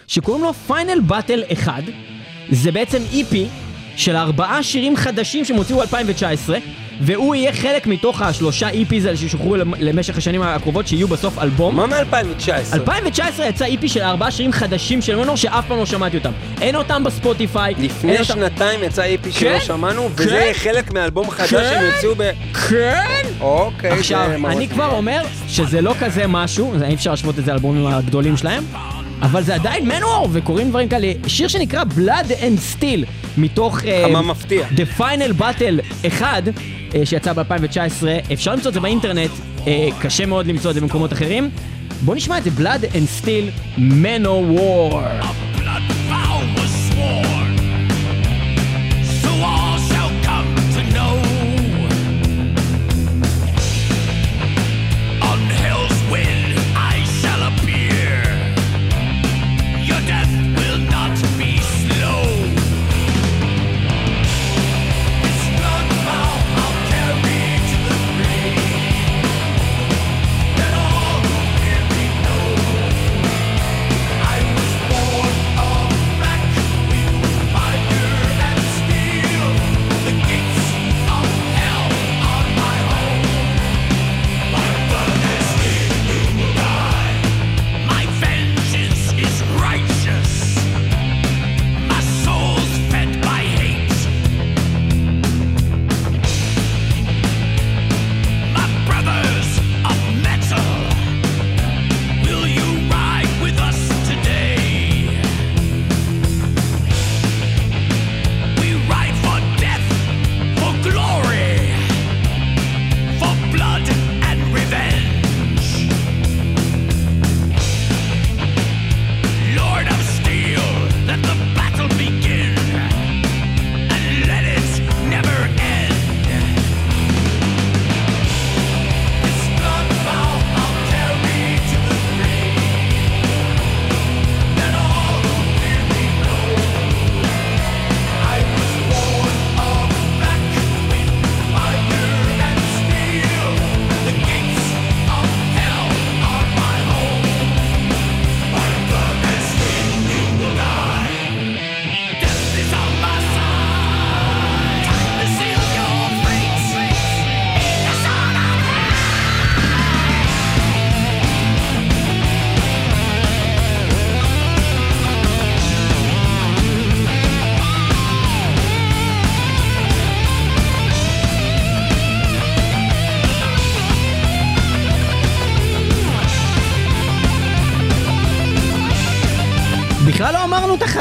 [0.07, 1.83] שקוראים לו פיינל באטל 1,
[2.51, 3.37] זה בעצם EP
[3.97, 6.59] של ארבעה שירים חדשים שהם הוציאו 2019,
[7.01, 11.77] והוא יהיה חלק מתוך השלושה EPs האלה שישוחררו למ- למשך השנים הקרובות, שיהיו בסוף אלבום.
[11.77, 12.75] מה מ-2019?
[12.75, 16.31] 2019 יצא EP של ארבעה שירים חדשים של מנור שאף פעם לא שמעתי אותם.
[16.61, 17.75] אין אותם בספוטיפיי.
[17.79, 19.65] לפני אותם- שנתיים יצא איפי שלא כן?
[19.65, 20.25] שמענו, כן?
[20.25, 21.71] וזה יהיה חלק מאלבום חדש כן?
[21.75, 22.31] שהם יוציאו ב...
[22.69, 23.23] כן!
[23.41, 24.91] אוקיי, עכשיו, אני כבר.
[24.91, 28.65] אומר שזה לא כזה משהו, אי אפשר להשוות את זה לאלבומים הגדולים שלהם,
[29.23, 31.13] אבל זה עדיין מנואר, וקוראים דברים כאלה.
[31.27, 33.07] שיר שנקרא Blood and Steel,
[33.39, 33.85] מתוך...
[33.85, 34.67] אה, כמה מפתיע.
[34.69, 36.43] The Final Battle 1,
[36.95, 39.31] אה, שיצא ב-2019, אפשר למצוא את זה באינטרנט,
[39.67, 41.51] אה, קשה מאוד למצוא את זה במקומות אחרים.
[42.05, 45.25] בואו נשמע את זה, Blood and Steel, Manowar.
[45.57, 47.36] blood vow was sworn.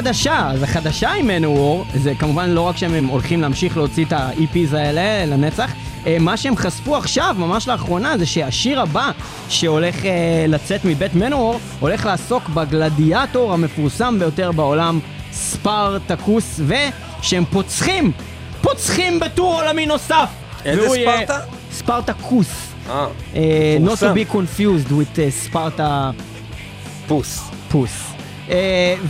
[0.07, 4.75] החדשה, אז החדשה עם מנוור, זה כמובן לא רק שהם הולכים להמשיך להוציא את ה-EPs
[4.75, 5.71] האלה לנצח,
[6.07, 9.11] אה, מה שהם חשפו עכשיו, ממש לאחרונה, זה שהשיר הבא
[9.49, 10.11] שהולך אה,
[10.47, 14.99] לצאת מבית מנוור, הולך לעסוק בגלדיאטור המפורסם ביותר בעולם,
[15.31, 18.11] ספרטקוס, ושהם פוצחים,
[18.61, 20.29] פוצחים בטור עולמי נוסף.
[20.65, 21.39] איזה והוא יהיה- ספרטה?
[21.71, 22.47] ספרטקוס.
[22.89, 24.13] אה, אה, not to מפורסם.
[24.15, 26.11] be confused with uh, ספרטה...
[27.07, 27.39] פוס.
[27.69, 28.14] פוס.
[28.47, 28.51] Uh,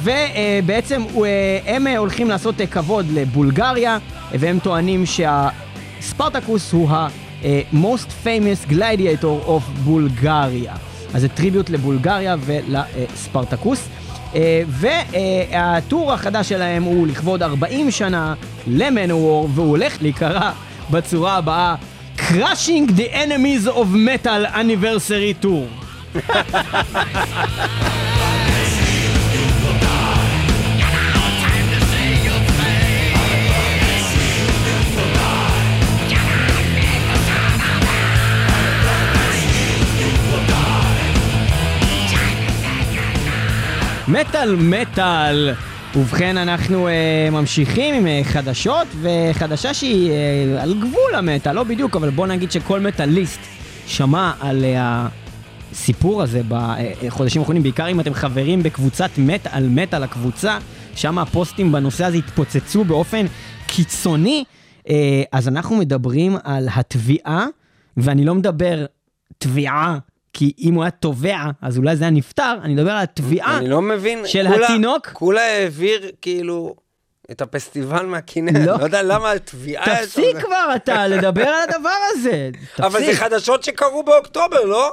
[0.04, 1.17] ובעצם uh,
[1.65, 3.98] הם uh, הולכים לעשות כבוד לבולגריה,
[4.32, 10.74] והם טוענים שהספרטקוס הוא ה-most famous gladiator of בולגריה.
[11.13, 13.88] אז זה טריביוט לבולגריה ולספרטקוס.
[14.67, 18.34] והטור החדש שלהם הוא לכבוד 40 שנה
[18.67, 20.52] למנוור, והוא הולך להיקרא
[20.91, 21.76] בצורה הבאה
[22.17, 25.67] Crushing the Enemies of Metal Anniversary Tour.
[44.08, 45.54] מטאל מטאל.
[45.96, 46.91] ובכן, אנחנו uh,
[47.32, 52.52] ממשיכים עם uh, חדשות, וחדשה שהיא uh, על גבול המטאל, לא בדיוק, אבל בוא נגיד
[52.52, 53.39] שכל מטאליסט
[53.88, 54.65] שמע על uh,
[55.72, 60.58] הסיפור הזה בחודשים האחרונים, בעיקר אם אתם חברים בקבוצת מטאל מטאל הקבוצה,
[60.96, 63.26] שם הפוסטים בנושא הזה התפוצצו באופן
[63.68, 64.44] קיצוני.
[64.88, 64.91] Uh,
[65.32, 67.46] אז אנחנו מדברים על התביעה,
[67.98, 68.86] ואני לא מדבר
[69.38, 69.98] תביעה,
[70.38, 73.58] כי אם הוא היה תובע, אז אולי זה היה נפתר, אני מדבר על התביעה.
[73.58, 74.19] אני לא מבין.
[74.26, 75.08] של כולה- התינוק?
[75.13, 76.76] כולה העביר כאילו
[77.31, 78.65] את הפסטיבל מהכנרת.
[78.65, 78.77] לא.
[78.79, 80.03] לא יודע למה התביעה...
[80.05, 80.38] תפסיק.
[80.38, 82.49] כבר אתה לדבר על הדבר הזה.
[82.79, 83.19] אבל זה תפסיק.
[83.19, 84.91] חדשות שקרו באוקטובר, לא?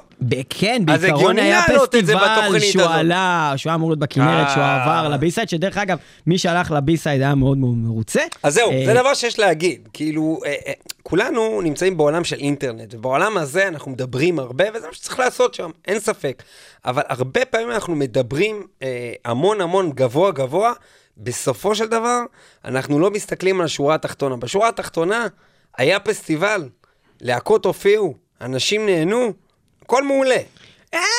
[0.51, 2.83] כן, בעיקרון היה פסטיבל שהוא.
[2.83, 4.83] עלה, שהוא היה אמור להיות בכנרת, שהוא אה.
[4.83, 8.21] עבר לבי-סייד, שדרך אגב, מי שהלך לבי-סייד היה מאוד מאוד מרוצה.
[8.43, 9.89] אז זהו, אה, זה דבר שיש להגיד.
[9.93, 15.19] כאילו, אה, כולנו נמצאים בעולם של אינטרנט, ובעולם הזה אנחנו מדברים הרבה, וזה מה שצריך
[15.19, 16.43] לעשות שם, אין ספק.
[16.85, 18.67] אבל הרבה פעמים אנחנו מדברים
[19.25, 20.73] המון המון גבוה גבוה,
[21.17, 22.21] בסופו של דבר,
[22.65, 24.37] אנחנו לא מסתכלים על השורה התחתונה.
[24.37, 25.27] בשורה התחתונה,
[25.79, 26.69] היה פסטיבל,
[27.21, 29.33] להקות הופיעו, אנשים נהנו,
[29.83, 30.37] הכל מעולה.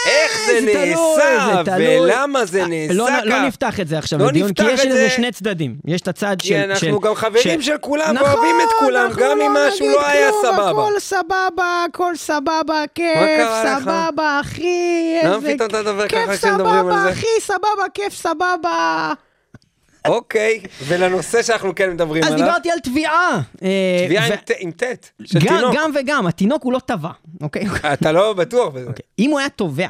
[0.06, 2.00] איך זה תלוי, נעשה, זה תלוי.
[2.00, 3.22] ולמה זה אה, נעשה לא, כך.
[3.26, 5.10] לא נפתח את זה עכשיו לא לדיון, כי יש לזה זה.
[5.10, 5.76] שני צדדים.
[5.86, 6.48] יש את הצד של...
[6.48, 9.54] כי אנחנו של- גם חברים של כולם, נכון, ואוהבים את כולם, אנחנו גם לא אם
[9.54, 10.70] משהו נגיד לא היה סבבה.
[10.70, 13.18] הכל סבבה, הכל סבבה, כיף?
[13.80, 17.12] סבבה, אחי, למה פתאום אתה מדבר כיף, ככה כשמדברים על סבבה, זה?
[17.12, 19.14] אחי, סבבה, כיף, סבבה.
[20.08, 22.46] אוקיי, ולנושא שאנחנו כן מדברים אז עליו.
[22.46, 23.42] דיברתי על תביעה.
[23.64, 24.84] אה, תביעה ו- עם ט-
[25.26, 25.76] של גם- תינוק.
[25.76, 27.10] גם וגם, התינוק הוא לא תבע,
[27.42, 27.64] אוקיי?
[27.94, 28.90] אתה לא בטוח בזה.
[29.20, 29.88] אם הוא היה תובע,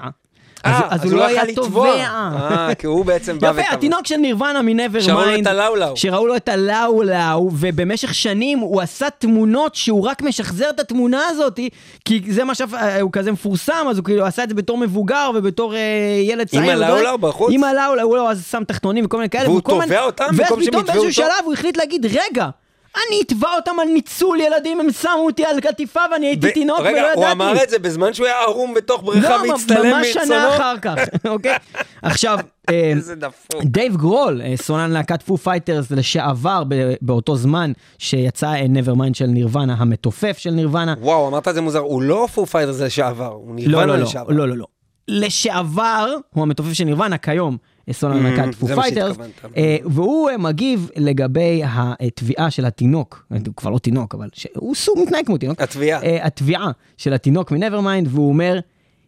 [0.64, 1.88] אז אה, אז הוא לא היה יכול לתבוע.
[1.88, 2.04] תובע.
[2.04, 3.74] אה, כי הוא בעצם בא יפה, ותבע.
[3.74, 5.02] התינוק של נירוונה מ Nevermind.
[5.02, 5.98] שראו לו את הלאולאו.
[5.98, 11.60] שראו לו את הלאולאו, ובמשך שנים הוא עשה תמונות שהוא רק משחזר את התמונה הזאת,
[12.06, 15.76] כי זה מה שהוא כזה מפורסם, אז הוא כאילו עשה את זה בתור מבוגר ובתור
[15.76, 15.80] אה,
[16.22, 16.64] ילד צעיר.
[16.64, 17.18] עם הלאולאו.
[17.18, 17.52] בחוץ?
[17.54, 19.50] עם הלאולאו, הוא לא, אז שם תחתונים וכל מיני כאלה.
[19.50, 21.34] והוא תובע אותם ואז במקום שהם פתאום יתבעו באיזשהו אותו?
[21.36, 22.50] שלב הוא החליט להגיד, רגע.
[22.96, 26.80] אני אתבע אותם על ניצול ילדים, הם שמו אותי על עטיפה ואני הייתי ו- תינוק
[26.80, 27.20] ולא רגע, ידעתי.
[27.20, 30.56] הוא אמר את זה בזמן שהוא היה ערום בתוך בריכה לא, והצטלם ממש שנה מרצונו?
[30.56, 30.96] אחר כך,
[31.34, 31.56] אוקיי?
[32.02, 32.94] עכשיו, אה.
[33.64, 36.64] דייב גרול, אה, סולן להקת Foo Fighters לשעבר
[37.02, 40.96] באותו זמן שיצא Nevermind של נירוונה, המתופף של נירוונה.
[41.02, 44.04] וואו, אמרת את זה מוזר, הוא לא Foo Fighters לשעבר, הוא לא, נירוונה לא, לא,
[44.04, 44.34] לשעבר.
[44.34, 44.66] לא, לא, לא.
[45.08, 49.18] לשעבר, הוא המתופף של נירוונה, כיום אה, סולן להקת Foo זה מה Fighters.
[49.58, 54.76] אה, והוא אה, מגיב לגבי התביעה של התינוק, אה, הוא כבר לא תינוק, אבל הוא
[54.76, 55.62] סוג מתנהג כמו תינוק.
[55.62, 56.00] התביעה.
[56.22, 58.60] התביעה של התינוק מ Nevermind, והוא אומר,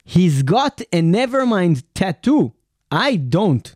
[0.09, 2.51] He's got a nevermind tattoo,
[2.93, 3.69] I don't.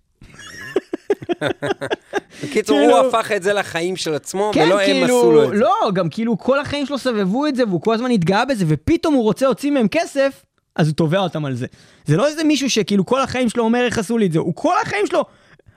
[2.43, 5.43] בקיצור, כאילו- הוא הפך את זה לחיים של עצמו, כן, ולא הם כאילו, עשו לו
[5.43, 5.55] את זה.
[5.55, 9.13] לא, גם כאילו כל החיים שלו סבבו את זה, והוא כל הזמן התגאה בזה, ופתאום
[9.13, 11.65] הוא רוצה להוציא מהם כסף, אז הוא תובע אותם על זה.
[12.05, 14.55] זה לא איזה מישהו שכאילו כל החיים שלו אומר איך עשו לי את זה, הוא
[14.55, 15.25] כל החיים שלו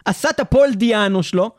[0.04, 1.50] עשה את הפול דיאנו שלו,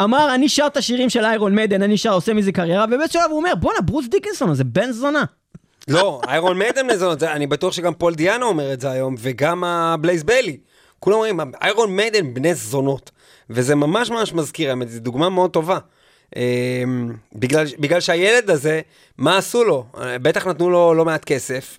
[0.00, 3.30] אמר אני שר את השירים של איירון מיידן, אני שר, עושה מזה קריירה, ובאיזשהו שלב
[3.30, 5.24] הוא אומר בואנה ברוס דיקנסון הזה בן זונה.
[5.88, 9.14] לא, איירון מיידן בני זונות, זה- אני בטוח שגם פול דיאנו אומר את זה היום,
[9.18, 10.56] וגם הבלייז ביילי.
[10.98, 13.10] כולם אומרים, איירון מיידן בני זונות.
[13.50, 15.78] וזה ממש ממש מזכיר, האמת, זו דוגמה מאוד טובה.
[16.36, 18.80] אמ, בגלל, בגלל שהילד הזה,
[19.18, 19.84] מה עשו לו?
[20.22, 21.78] בטח נתנו לו לא מעט כסף.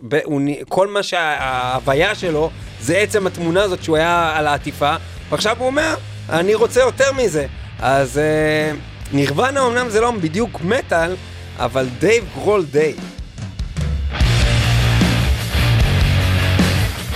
[0.69, 2.49] כל מה שההוויה שלו,
[2.81, 4.95] זה עצם התמונה הזאת שהוא היה על העטיפה,
[5.29, 5.95] ועכשיו הוא אומר,
[6.29, 7.45] אני רוצה יותר מזה.
[7.79, 8.71] אז אה,
[9.13, 11.15] נירוונה אמנם זה לא בדיוק מטאל,
[11.57, 12.93] אבל דייב גרול די.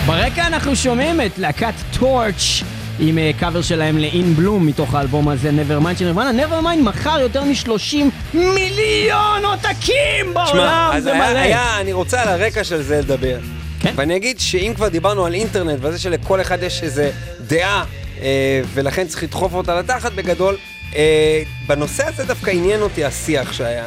[0.06, 2.64] ברקע אנחנו שומעים את להקת טורץ'
[3.00, 6.44] עם אה, קאבר שלהם ל-In Bloom מתוך האלבום הזה, Nevermind של נירוונה.
[6.44, 7.98] Nevermind מכר יותר מ-30
[8.34, 11.40] מיליון עותקים בעולם, זה היה, מלא.
[11.40, 13.38] היה, אני רוצה על הרקע של זה לדבר.
[13.80, 13.94] כן.
[13.96, 17.12] ואני אגיד שאם כבר דיברנו על אינטרנט, וזה שלכל אחד יש איזה
[17.48, 17.84] דעה,
[18.22, 20.58] אה, ולכן צריך לדחוף אותה לתחת בגדול,
[20.96, 23.86] אה, בנושא הזה דווקא עניין אותי השיח שהיה.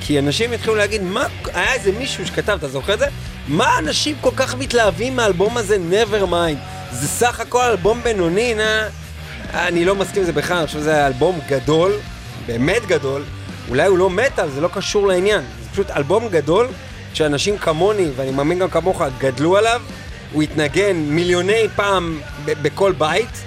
[0.00, 3.06] כי אנשים התחילו להגיד, מה, היה איזה מישהו שכתב, אתה זוכר את זה?
[3.48, 6.77] מה אנשים כל כך מתלהבים מהאלבום הזה, Nevermind?
[6.92, 8.88] זה סך הכל אלבום בינוני, נא...
[9.54, 11.92] אני לא מסכים עם זה בכלל, אני חושב שזה אלבום גדול,
[12.46, 13.24] באמת גדול.
[13.68, 15.40] אולי הוא לא מטאל, זה לא קשור לעניין.
[15.40, 16.68] זה פשוט אלבום גדול,
[17.14, 19.82] שאנשים כמוני, ואני מאמין גם כמוך, גדלו עליו.
[20.32, 23.44] הוא התנגן מיליוני פעם בכל בית,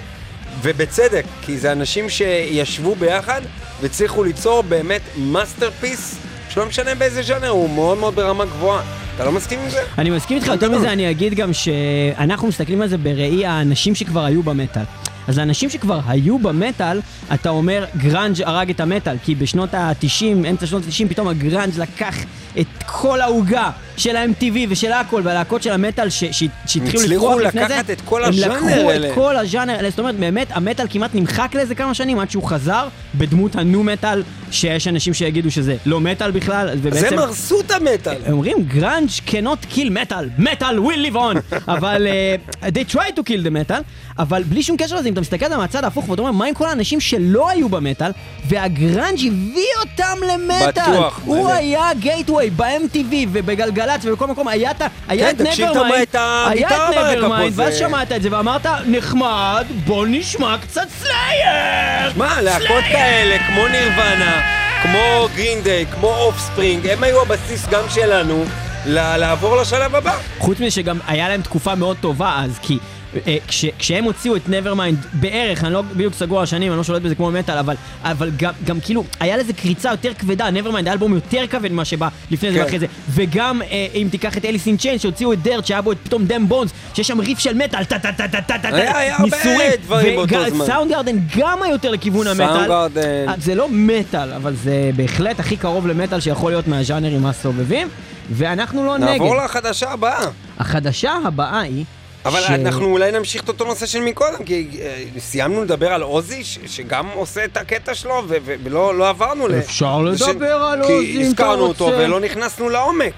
[0.62, 3.42] ובצדק, כי זה אנשים שישבו ביחד
[3.80, 6.16] והצליחו ליצור באמת masterpiece,
[6.54, 8.82] שלא משנה באיזה ז'אנר, הוא מאוד מאוד ברמה גבוהה.
[9.14, 9.78] אתה לא מסכים עם זה?
[9.98, 14.24] אני מסכים איתך, יותר מזה אני אגיד גם שאנחנו מסתכלים על זה בראי האנשים שכבר
[14.24, 14.82] היו במטאל.
[15.28, 17.00] אז לאנשים שכבר היו במטאל,
[17.34, 22.16] אתה אומר גראנג' הרג את המטאל, כי בשנות ה-90, אמצע שנות ה-90, פתאום הגראנג' לקח
[22.60, 27.74] את כל העוגה של ה-MTV ושל הכל, והלהקות של המטאל שהתחילו הצליחו לפרוח לפני זה,
[27.74, 29.08] לקחת את כל הם הז'אנר לקחו האלה.
[29.08, 32.44] את כל הז'אנר האלה, זאת אומרת, באמת, המטאל כמעט נמחק לאיזה כמה שנים עד שהוא
[32.44, 37.06] חזר בדמות ה nu metal, שיש אנשים שיגידו שזה לא מטאל בכלל, ובעצם...
[37.12, 38.16] הם הרסו את המטאל.
[38.26, 43.22] הם אומרים grunge cannot kill metal, metal will live on, אבל uh, they try to
[43.22, 43.82] kill the metal,
[44.18, 46.44] אבל בלי שום קשר לזה, אם אתה מסתכל על זה מהצד ההפוך ואתה אומר, מה
[46.44, 48.10] עם כל האנשים שלא היו במטאל,
[48.48, 50.92] והגראנג' הביא אותם למטאל.
[50.92, 51.48] בטוח, הוא.
[51.48, 56.90] היה gateway ב-MTV ובגלגלצ ובכל מקום, היה את היה כן, תקשיב Nevermind, את הגיטרה היה
[56.90, 62.12] את ברקע פה, Nevermind, ואז שמעת את זה ואמרת, נחמד, בוא נשמע קצת סלייר!
[62.16, 64.40] מה, להקות כאלה, כמו נירוונה,
[64.82, 68.44] כמו גרין דיי, כמו אופספרינג, הם היו הבסיס גם שלנו
[68.86, 70.16] לעבור לשלב הבא.
[70.38, 73.01] חוץ מזה שגם היה להם תקופה מאוד טובה אז, כי אה,
[73.48, 77.02] כש, כשהם הוציאו את Nevermind בערך, אני לא בדיוק סגור על השנים, אני לא שולט
[77.02, 80.92] בזה כמו מטאל, אבל, אבל גם, גם כאילו, היה לזה קריצה יותר כבדה, Nevermind היה
[80.92, 82.64] אלבום יותר כבד ממה שבא לפני זה כן.
[82.64, 85.92] ואחרי זה, וגם אה, אם תיקח את אליס אין צ'יין שהוציאו את דרט, שהיה בו
[85.92, 88.68] את פתאום דם בונס, שיש שם ריף של מטאל, טה טה טה טה טה טה
[88.76, 89.36] היה- היה הרבה
[89.82, 90.66] דברים באותו זמן.
[90.66, 92.72] סאונד גארדן גם היה יותר לכיוון המטאל.
[92.72, 97.88] אה, זה לא מטאל, אבל זה בהחלט הכי קרוב למטאל שיכול להיות מהז'אנרים הסובבים,
[98.30, 99.08] ואנחנו לא נגד.
[99.10, 100.26] נעבור לחדשה הבאה.
[100.58, 101.84] החדשה הבאה היא...
[102.24, 106.02] אבל ש- אנחנו אולי נמשיך את אותו נושא של מקודם, כי אה, סיימנו לדבר על
[106.02, 109.54] עוזי, ש- שגם עושה את הקטע שלו, ו- ו- ולא לא עברנו ל...
[109.58, 111.96] אפשר זה ש- לדבר על עוזי, אם כי אתה הזכרנו אותו רוצה.
[111.96, 113.14] ולא נכנסנו לעומק.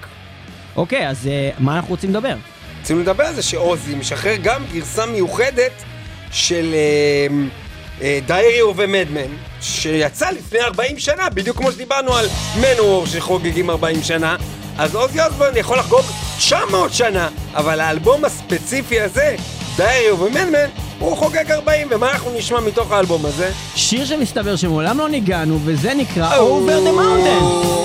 [0.75, 2.33] אוקיי, אז אה, מה אנחנו רוצים לדבר?
[2.81, 5.71] רצינו לדבר על זה שעוזי משחרר גם גרסה מיוחדת
[6.31, 6.75] של
[8.27, 9.31] דיירי אוף מדמן,
[9.61, 12.25] שיצא לפני 40 שנה, בדיוק כמו שדיברנו על
[12.61, 14.35] מנוור שחוגגים 40 שנה,
[14.77, 16.05] אז עוזי אוסבורן יכול לחגוג
[16.37, 19.35] 900 שנה, אבל האלבום הספציפי הזה,
[19.77, 20.69] דיירי אוף מדמן,
[20.99, 23.51] הוא חוגג 40, ומה אנחנו נשמע מתוך האלבום הזה?
[23.75, 27.75] שיר שמסתבר שמעולם לא ניגענו, וזה נקרא Over the Mountain.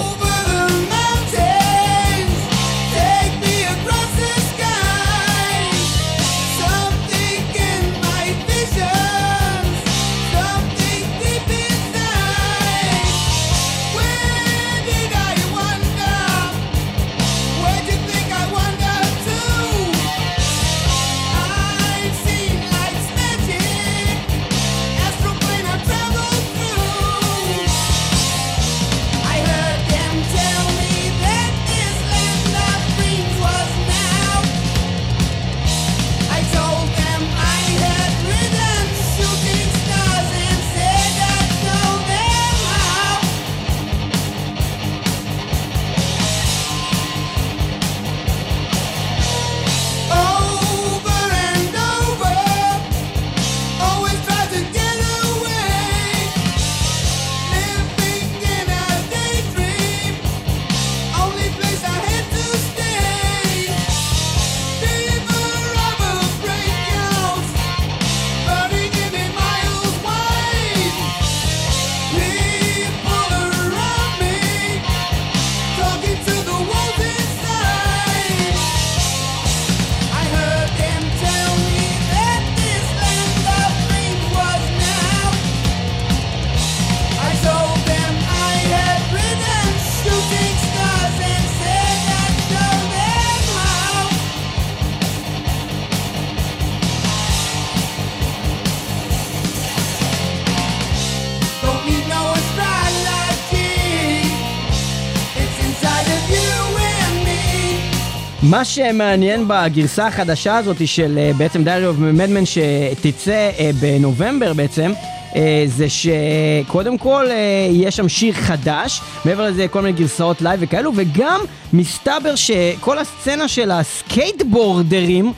[108.60, 114.92] מה שמעניין בגרסה החדשה הזאת של אה, בעצם Diary of Madman שתצא אה, בנובמבר בעצם,
[115.36, 117.36] אה, זה שקודם כל אה,
[117.70, 121.40] יש שם שיר חדש, מעבר לזה כל מיני גרסאות live וכאלו, וגם
[121.72, 125.32] מסתבר שכל הסצנה של הסקייטבורדרים, אה,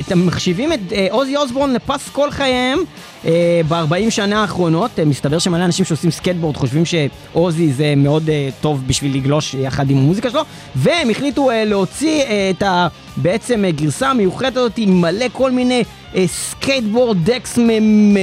[0.00, 2.78] הם מחשיבים את אה, אוזי אוסבורן לפסקול חייהם
[3.24, 4.90] אה, ב-40 שנה האחרונות.
[4.98, 9.90] אה, מסתבר שמלא אנשים שעושים סקייטבורד חושבים שאוזי זה מאוד אה, טוב בשביל לגלוש יחד
[9.90, 10.40] עם המוזיקה שלו,
[10.74, 12.88] והם החליטו אה, להוציא אה, את ה...
[13.16, 15.84] בעצם אה, גרסה המיוחדת הזאת עם מלא כל מיני
[16.14, 17.58] אה, skateboard decks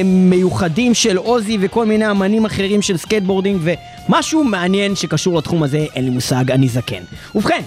[0.06, 3.62] מיוחדים של אוזי וכל מיני אמנים אחרים של skateboarding
[4.10, 7.04] ומשהו מעניין שקשור לתחום הזה, אין לי מושג, אני זקן.
[7.36, 7.62] ובכן,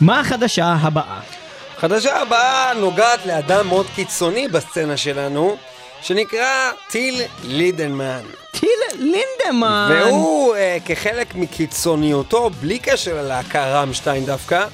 [0.00, 1.43] מה החדשה הבאה?
[1.84, 5.56] החדשה הבאה נוגעת לאדם מאוד קיצוני בסצנה שלנו,
[6.02, 8.20] שנקרא טיל לינדמן.
[8.52, 9.90] טיל לינדמן!
[9.90, 14.66] והוא, אה, כחלק מקיצוניותו, בלי קשר ללהקה רמשטיין דווקא,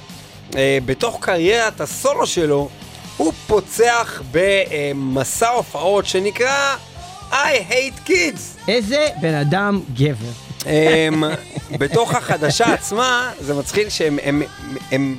[0.56, 2.68] אה, בתוך קריירת הסולו שלו,
[3.16, 6.76] הוא פוצח במסע הופעות שנקרא
[7.32, 7.34] I
[7.70, 8.68] hate kids.
[8.68, 10.30] איזה בן אדם גבר.
[10.66, 11.24] הם,
[11.78, 14.42] בתוך החדשה עצמה, זה מצחיק שהם הם,
[14.90, 15.18] הם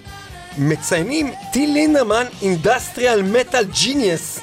[0.57, 4.39] מציינים טיל לינדמן industrial metal genius.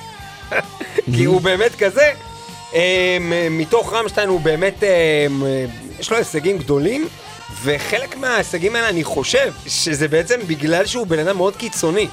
[1.14, 2.12] כי הוא באמת כזה.
[2.74, 3.18] אה,
[3.50, 5.26] מתוך רמשטיין הוא באמת, אה,
[6.00, 7.08] יש לו הישגים גדולים,
[7.62, 12.08] וחלק מההישגים האלה אני חושב שזה בעצם בגלל שהוא בן אדם מאוד קיצוני.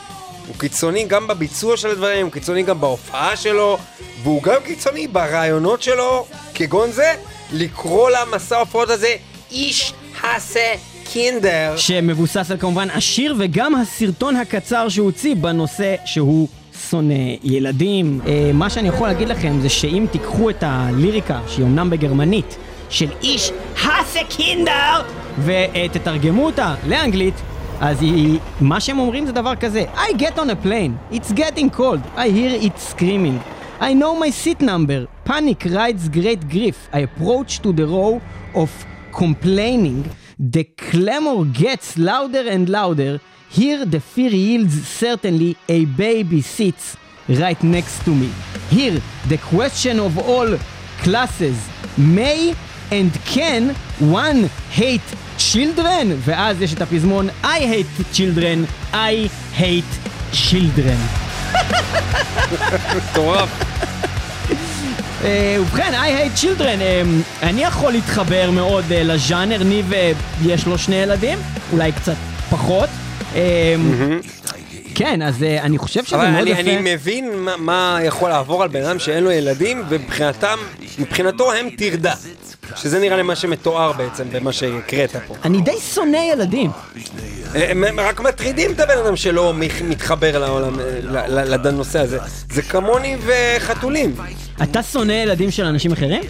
[0.47, 3.77] הוא קיצוני גם בביצוע של הדברים, הוא קיצוני גם בהופעה שלו,
[4.23, 7.15] והוא גם קיצוני ברעיונות שלו, כגון זה,
[7.51, 9.15] לקרוא למסע ההופעות הזה
[9.51, 9.93] איש
[10.23, 10.73] הסה
[11.13, 11.73] קינדר.
[11.77, 16.47] שמבוסס על כמובן השיר וגם הסרטון הקצר שהוא הוציא בנושא שהוא
[16.89, 18.19] שונא ילדים.
[18.27, 22.57] אה, מה שאני יכול להגיד לכם זה שאם תיקחו את הליריקה, שהיא אמנם בגרמנית,
[22.89, 23.51] של איש
[23.81, 25.01] האסה קינדר,
[25.45, 27.33] ותתרגמו אותה לאנגלית,
[27.81, 31.77] אז היא, מה שהם אומרים זה דבר כזה I get on a plane, it's getting
[31.77, 33.39] cold, I hear it screaming.
[33.81, 36.77] I know my seat number, panic rides great grief.
[36.93, 38.21] I approach to the row
[38.61, 38.69] of
[39.11, 39.99] complaining.
[40.38, 43.20] The clamor gets louder and louder.
[43.50, 46.96] Here the fear yields certainly a baby sits
[47.28, 48.30] right next to me.
[48.70, 50.56] Here the question of all
[51.02, 51.56] classes,
[51.96, 52.54] may
[52.90, 56.20] and can one hate children?
[56.24, 59.28] ואז יש את הפזמון I hate children, I
[59.58, 60.98] hate children.
[62.96, 63.83] מטורף.
[65.25, 67.01] אה, ובכן, I hate children, אה,
[67.43, 69.91] אני יכול להתחבר מאוד אה, לז'אנר, ניב
[70.45, 71.37] יש לו שני ילדים,
[71.71, 72.15] אולי קצת
[72.49, 72.89] פחות.
[75.01, 76.59] אה, כן, אז אה, אני חושב שזה אבל מאוד יפה.
[76.59, 80.57] אני מבין מה, יכול לעבור על בן אדם שאין לו ילדים, ומבחינתם,
[80.99, 82.13] מבחינתו הם טרדה.
[82.75, 85.35] שזה נראה לי מה שמתואר בעצם במה שהקראת פה.
[85.43, 86.71] אני די שונא ילדים.
[87.53, 89.53] הם הם רק מטרידים את הבן אדם שלא
[89.87, 92.17] מתחבר לעולם, ל- לנושא הזה.
[92.51, 94.15] זה כמוני וחתולים.
[94.63, 96.23] אתה שונא ילדים של אנשים אחרים?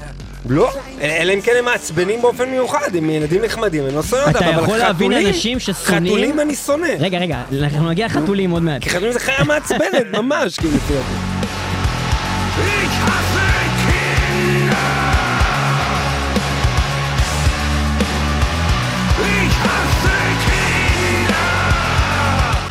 [0.50, 0.70] לא,
[1.02, 4.50] אלא אם כן הם מעצבנים באופן מיוחד, הם ילדים נחמדים, אני לא שונא אותם, אתה
[4.50, 6.88] אבל יכול להבין חתולים- אנשים ששונאים- חתולים אני שונא.
[7.00, 8.82] רגע, רגע, אנחנו נגיע לחתולים עוד מעט.
[8.82, 10.94] כי חתולים זה חיה מעצבנת, ממש, כאילו, לפי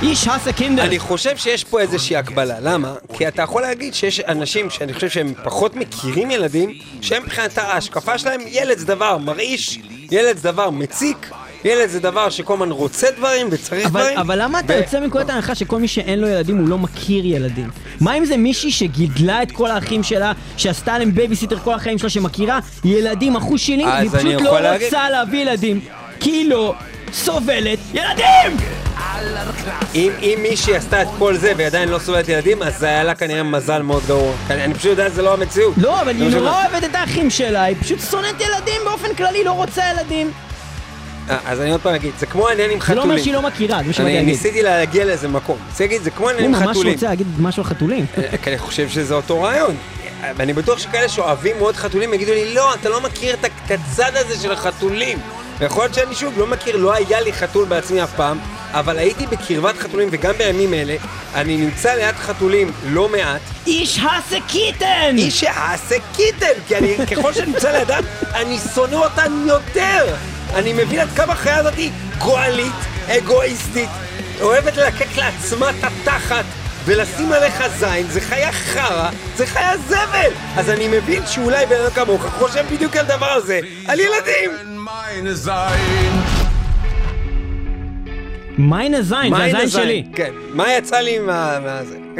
[0.04, 0.82] איש האסה קינדר.
[0.84, 2.94] אני חושב שיש פה איזושהי הקבלה, למה?
[3.12, 8.18] כי אתה יכול להגיד שיש אנשים שאני חושב שהם פחות מכירים ילדים, שהם מבחינת ההשקפה
[8.18, 9.78] שלהם, ילד זה דבר מרעיש,
[10.10, 11.30] ילד זה דבר מציק,
[11.64, 14.18] ילד זה דבר שכל הזמן רוצה דברים וצריך אבל, דברים.
[14.18, 17.26] אבל למה אתה ו- יוצא מנקודת ההנחה שכל מי שאין לו ילדים הוא לא מכיר
[17.26, 17.70] ילדים?
[18.00, 22.10] מה אם זה מישהי שגידלה את כל האחים שלה, שעשתה עליהם בייביסיטר כל החיים שלה,
[22.10, 25.80] שמכירה ילדים אחוז והיא אני פשוט לא להגיד- רוצה להביא ילדים,
[26.20, 26.74] כי היא לא
[27.14, 28.56] סובלת ילדים!
[29.94, 33.14] אם, אם מישהי עשתה את כל זה ועדיין לא סובלת ילדים, אז זה היה לה
[33.14, 34.32] כנראה מזל מאוד גרוע.
[34.50, 35.74] אני אני פשוט יודע שזה לא המציאות.
[35.76, 39.14] לא, אבל זה היא נורא שאני- אוהבת את האחים שלה, היא פשוט שונאת ילדים באופן
[39.14, 40.30] כללי, לא רוצה ילדים.
[41.30, 42.98] אה, אז אני עוד פעם אגיד, זה כמו העניין עם זה חתולים.
[42.98, 44.28] לא אומר שהיא לא מכירה, זה מה שבאתי אני להגיד.
[44.28, 45.58] ניסיתי להגיע לאיזה מקום.
[45.70, 46.92] רוצה להגיד, זה כמו העניין הוא עם ממש חתולים.
[46.94, 48.06] רוצה להגיד משהו על חתולים.
[48.18, 49.76] אה, אני חושב שזה אותו רעיון.
[50.36, 54.42] ואני בטוח שכאלה שאוהבים מאוד חתולים יגידו לי, לא, אתה לא מכיר את הצד הזה
[54.42, 55.18] של החתולים.
[55.58, 58.38] ויכול להיות שאני שוב לא מכיר, לא היה לי חתול בעצמי אף פעם,
[58.72, 60.96] אבל הייתי בקרבת חתולים, וגם בימים אלה,
[61.34, 65.14] אני נמצא ליד חתולים לא מעט, איש האסה קיטן!
[65.18, 68.02] איש שעשה קיטן, כי אני, ככל שאני נמצא לידם,
[68.34, 70.14] אני שונא אותם יותר.
[70.54, 72.72] אני מבין עד כמה החיה הזאתי גועלית,
[73.08, 73.88] אגואיסטית,
[74.40, 76.44] אוהבת ללקק לעצמה את התחת.
[76.86, 80.30] ולשים עליך זין, זה חיה חרא, זה חיה זבל!
[80.56, 84.50] אז אני מבין שאולי בן אדם כמוך חושב בדיוק על דבר הזה, על ילדים!
[88.58, 90.04] מיין הזין, זה הזין שלי.
[90.14, 91.58] כן, מה יצא לי מה...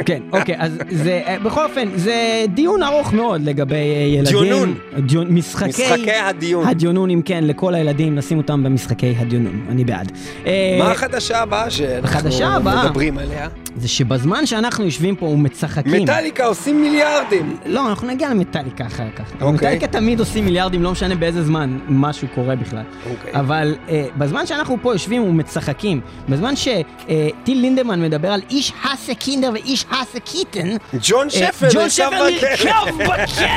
[0.05, 4.43] כן, אוקיי, אז זה, אה, בכל אופן, זה דיון ארוך מאוד לגבי אה, ילדים.
[4.43, 4.75] דיונון.
[4.99, 5.69] דיון, משחקי...
[5.69, 6.67] משחקי הדיון.
[6.67, 10.11] הדיונון, אם כן, לכל הילדים, נשים אותם במשחקי הדיונון, אני בעד.
[10.45, 12.29] אה, מה החדשה הבאה שאנחנו.
[12.83, 13.47] מדברים עליה?
[13.77, 16.03] זה שבזמן שאנחנו יושבים פה ומצחקים...
[16.03, 17.57] מטאליקה עושים מיליארדים!
[17.65, 19.31] לא, אנחנו נגיע למטאליקה אחר כך.
[19.33, 19.51] אוקיי.
[19.51, 22.83] מטאליקה תמיד עושים מיליארדים, לא משנה באיזה זמן משהו קורה בכלל.
[23.09, 23.39] אוקיי.
[23.39, 29.51] אבל אה, בזמן שאנחנו פה יושבים ומצחקים, בזמן שטיל לינדמן מדבר על איש האסה קינדר
[29.53, 30.67] ואיש האסה קיטן,
[31.01, 31.67] ג'ון אה, שפר.
[31.67, 32.09] נרקב
[33.03, 33.47] בכלא!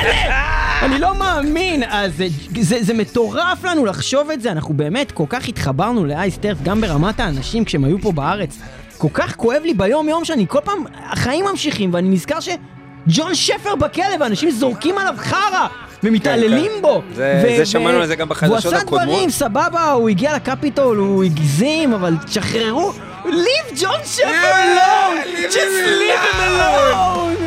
[0.85, 2.27] אני לא מאמין, אז זה,
[2.59, 7.19] זה, זה מטורף לנו לחשוב את זה, אנחנו באמת כל כך התחברנו לאייסטרף, גם ברמת
[7.19, 8.59] האנשים כשהם היו פה בארץ.
[8.99, 10.77] כל כך כואב לי ביום יום שאני כל פעם,
[11.11, 15.67] החיים ממשיכים ואני נזכר שג'ון שפר בכלא ואנשים זורקים עליו חרא
[16.03, 16.81] ומתעללים כן.
[16.81, 17.01] בו.
[17.15, 19.07] זה- זה שמענו על זה גם בחדשות והוא עשה הקודמות.
[19.09, 22.93] דברים, סבבה, הוא הגיע לקפיטול, הוא הגזים, אבל תשחררו.
[23.25, 25.25] Leave ג'ון שפר alone!
[25.25, 27.43] leave Just leave him alone!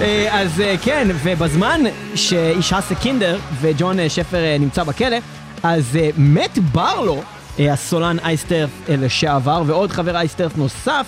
[0.00, 1.80] אה, אז אה, כן, ובזמן
[2.14, 5.16] שאיש האסה קינדר וג'ון אה, שפר נמצא בכלא,
[5.62, 5.84] אז
[6.18, 7.22] מת ברלו
[7.58, 11.06] הסולן אייסטרף אה, לשעבר, ועוד חבר אייסטרף נוסף,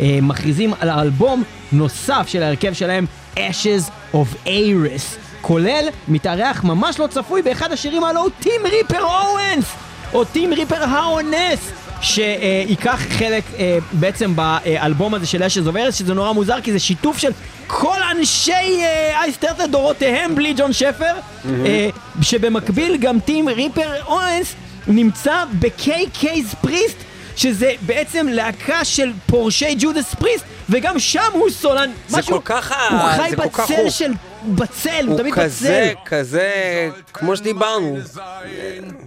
[0.00, 1.42] אה, מכריזים על אלבום
[1.72, 8.30] נוסף של ההרכב שלהם, Ashes of Ares, כולל מתארח ממש לא צפוי באחד השירים הוא
[8.40, 9.74] טים ריפר אוונס,
[10.12, 11.72] או טים ריפר האונס.
[12.00, 16.78] שייקח חלק אה, בעצם באלבום הזה של Ashes of Ares, שזה נורא מוזר כי זה
[16.78, 17.30] שיתוף של
[17.66, 21.14] כל אנשי אה, Iced Earth לדורותיהם בלי ג'ון שפר,
[21.66, 21.88] אה,
[22.22, 24.54] שבמקביל גם טים ריפר אוונס
[24.88, 26.96] נמצא ב- KK's Priest,
[27.36, 31.90] שזה בעצם להקה של פורשי Judas Priest, וגם שם הוא סולן.
[32.08, 33.90] זה משהו- כל כך הוא חי בצל.
[33.90, 34.12] של
[34.46, 36.00] בצל, הוא הוא תמיד כזה, בצל.
[36.04, 37.98] כזה, כמו שדיברנו,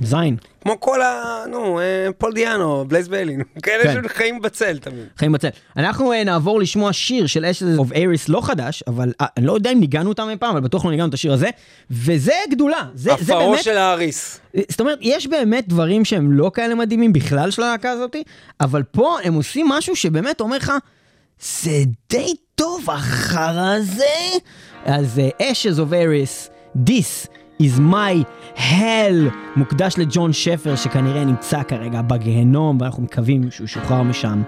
[0.02, 0.38] זין.
[0.62, 1.44] כמו כל ה...
[1.50, 4.10] נו, אה, פול דיאנו, בלייז ביילי, נו, כאלה כן.
[4.10, 5.06] שחיים בצל תמיד.
[5.18, 5.48] חיים בצל.
[5.78, 9.54] אנחנו uh, נעבור לשמוע שיר של Ashes of Ares לא חדש, אבל uh, אני לא
[9.54, 11.50] יודע אם ניגנו אותם אי פעם, אבל בטוח לא ניגנו את השיר הזה,
[11.92, 12.82] וזה גדול.
[12.96, 14.40] זה, זה עפרו באמת, של האריס.
[14.70, 18.16] זאת אומרת, יש באמת דברים שהם לא כאלה מדהימים בכלל של הלהקה הזאת,
[18.62, 20.72] אבל פה הם עושים משהו שבאמת אומר לך,
[21.42, 24.06] זה די טוב החרא הזה.
[24.86, 27.28] אז Ashes of Ares, This
[27.62, 28.26] is my
[28.56, 34.42] hell, מוקדש לג'ון שפר שכנראה נמצא כרגע בגיהנום, ואנחנו מקווים שהוא ישוחרר משם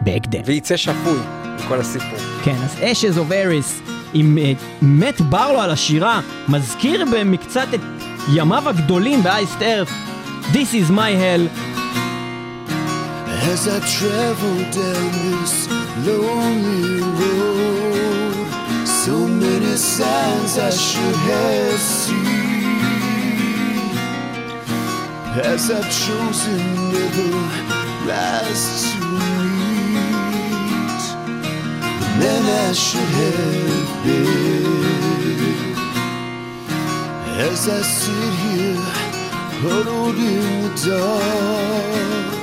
[0.00, 0.40] בהקדם.
[0.44, 1.18] ויצא שפוי
[1.56, 2.18] מכל הסיפור.
[2.44, 3.80] כן, אז Ashes of Ares
[4.14, 7.80] עם uh, מת ברלו על השירה, מזכיר במקצת את
[8.34, 9.90] ימיו הגדולים באייסט ארף.
[10.52, 11.48] This is my hell.
[13.52, 15.54] As I travel down this
[16.06, 18.25] lonely road,
[19.06, 22.66] so many signs I should have seen.
[25.52, 27.30] As I've chosen never
[28.10, 28.98] rise to
[29.86, 31.02] meet
[32.00, 35.76] the man I should have been.
[37.48, 38.86] As I sit here,
[39.62, 42.34] huddled in the dark.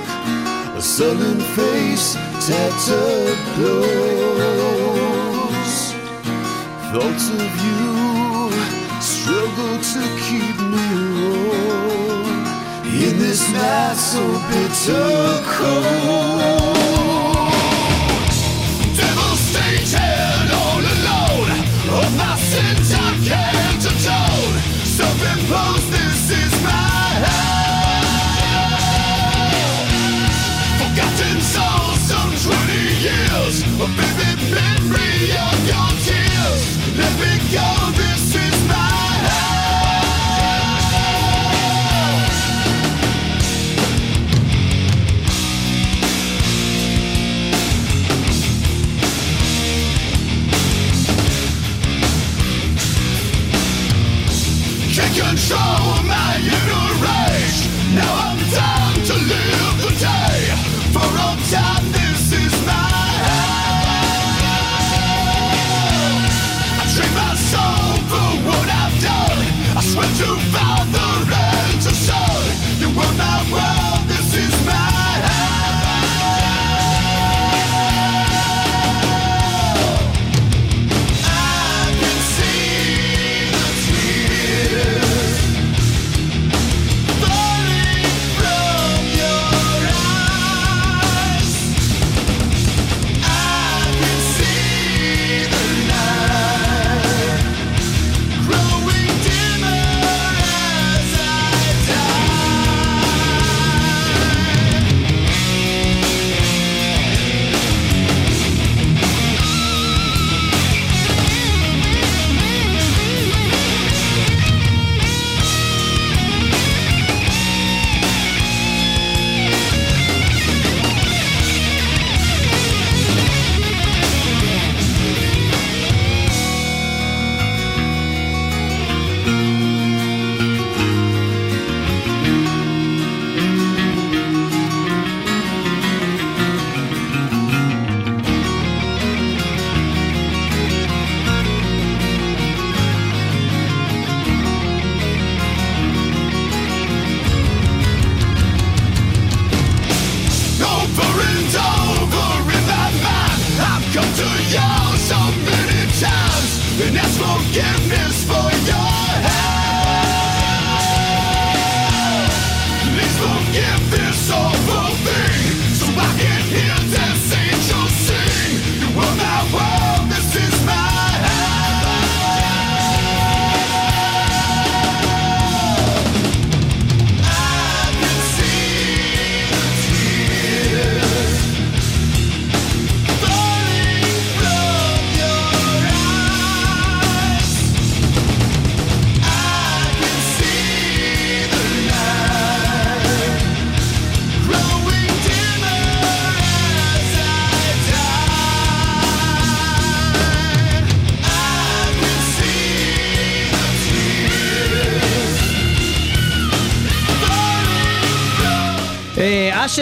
[0.77, 2.07] A sullen face
[2.47, 4.82] tattered close.
[6.93, 8.51] Thoughts of you
[9.01, 10.87] struggle to keep me
[11.25, 12.45] warm
[12.85, 16.32] in this night so bitter cold.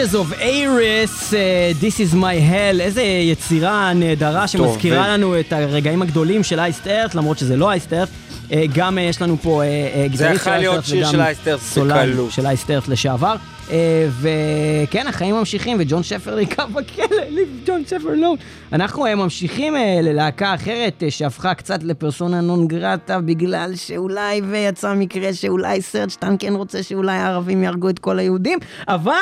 [0.02, 5.52] Ashes of Aris, uh, This is my hell, איזה יצירה נהדרה שמזכירה ו- לנו את
[5.52, 8.08] הרגעים הגדולים של אייסט ארט, למרות שזה לא אייסט ארט.
[8.48, 10.44] Uh, גם uh, יש לנו פה uh, uh, גיטריסט
[10.82, 12.32] שיר של אייסט ארט סולן בקלות.
[12.32, 13.34] של אייסט ארט לשעבר.
[13.68, 13.72] Uh,
[14.20, 18.34] וכן, החיים ממשיכים, וג'ון שפר נקרא בכלא, ג'ון שפר לא.
[18.72, 25.34] אנחנו uh, ממשיכים uh, ללהקה אחרת שהפכה קצת לפרסונה נון גרטה בגלל שאולי ויצא מקרה
[25.34, 28.58] שאולי סרצ' טנקן רוצה שאולי הערבים יהרגו את כל היהודים,
[28.88, 29.12] אבל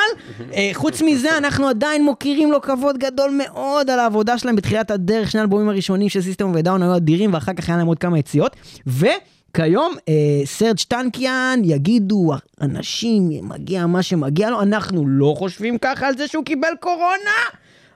[0.73, 5.39] חוץ מזה אנחנו עדיין מוקירים לו כבוד גדול מאוד על העבודה שלהם בתחילת הדרך, שני
[5.39, 8.19] האלבומים הראשונים של System of a Down היו אדירים ואחר כך היה להם עוד כמה
[8.19, 8.55] יציאות.
[8.87, 9.05] ו...
[9.53, 10.13] כיום אה,
[10.45, 12.31] סרג' טנקיאן יגידו
[12.61, 17.39] אנשים מגיע מה שמגיע לו אנחנו לא חושבים ככה על זה שהוא קיבל קורונה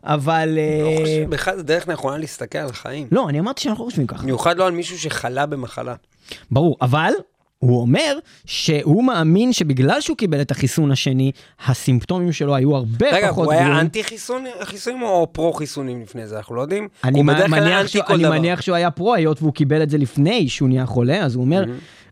[0.03, 3.07] אבל אה, חושב, בכלל זה דרך נכונה להסתכל על חיים.
[3.11, 5.95] לא אני אמרתי שאנחנו לא חושבים ככה במיוחד לא על מישהו שחלה במחלה.
[6.51, 7.11] ברור אבל
[7.59, 11.31] הוא אומר שהוא מאמין שבגלל שהוא קיבל את החיסון השני
[11.65, 13.79] הסימפטומים שלו היו הרבה רגע, פחות הוא היה.
[13.79, 16.37] אנטי חיסונים חיסונים או פרו חיסונים לפני זה?
[16.37, 16.87] אנחנו לא יודעים.
[17.03, 18.29] אני מניח, שהוא, אני.
[18.29, 21.43] מניח שהוא היה פרו, היות והוא קיבל את זה לפני שהוא נהיה חולה, אז הוא
[21.43, 21.63] אומר,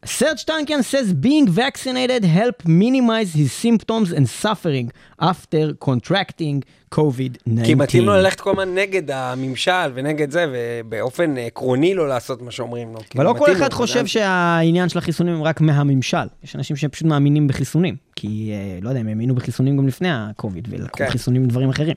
[0.05, 4.91] סרג' טנקן says being vaccinated help minimize his symptoms and suffering
[5.21, 6.61] after contracting
[6.95, 7.65] COVID-19.
[7.65, 12.51] כי מתאים לו ללכת כל הזמן נגד הממשל ונגד זה, ובאופן עקרוני לא לעשות מה
[12.51, 12.99] שאומרים לו.
[13.15, 16.27] אבל לא כל אחד לו, חושב שהעניין של החיסונים הם רק מהממשל.
[16.43, 17.95] יש אנשים שפשוט מאמינים בחיסונים.
[18.15, 21.09] כי, אה, לא יודע, הם האמינו בחיסונים גם לפני הקוביד, ולקחו כן.
[21.09, 21.95] חיסונים לדברים אחרים.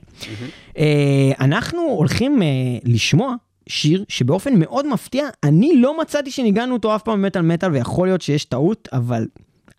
[0.77, 2.47] אה, אנחנו הולכים אה,
[2.83, 3.35] לשמוע
[3.67, 8.21] שיר שבאופן מאוד מפתיע, אני לא מצאתי שניגנו אותו אף פעם במטאל מטאל, ויכול להיות
[8.21, 9.27] שיש טעות, אבל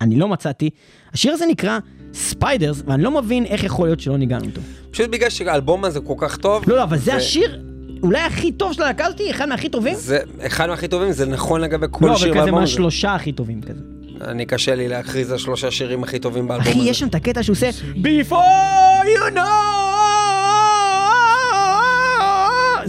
[0.01, 0.69] אני לא מצאתי.
[1.13, 1.79] השיר הזה נקרא
[2.13, 4.61] Spiders, ואני לא מבין איך יכול להיות שלא ניגנו אותו.
[4.91, 6.69] פשוט בגלל שהאלבום הזה כל כך טוב.
[6.69, 7.61] לא, לא, אבל זה השיר
[8.03, 9.95] אולי הכי טוב של הלהקה הזאתי, אחד מהכי טובים.
[9.95, 12.71] זה אחד מהכי טובים, זה נכון לגבי כל לא, שיר אבל כזה באלבום הזה.
[12.71, 13.81] מהשלושה הכי טובים כזה.
[14.21, 16.89] אני קשה לי להכריז על שלושה שירים הכי טובים באלבום אחי, הזה.
[16.89, 19.88] יש שם את הקטע שהוא עושה Before you know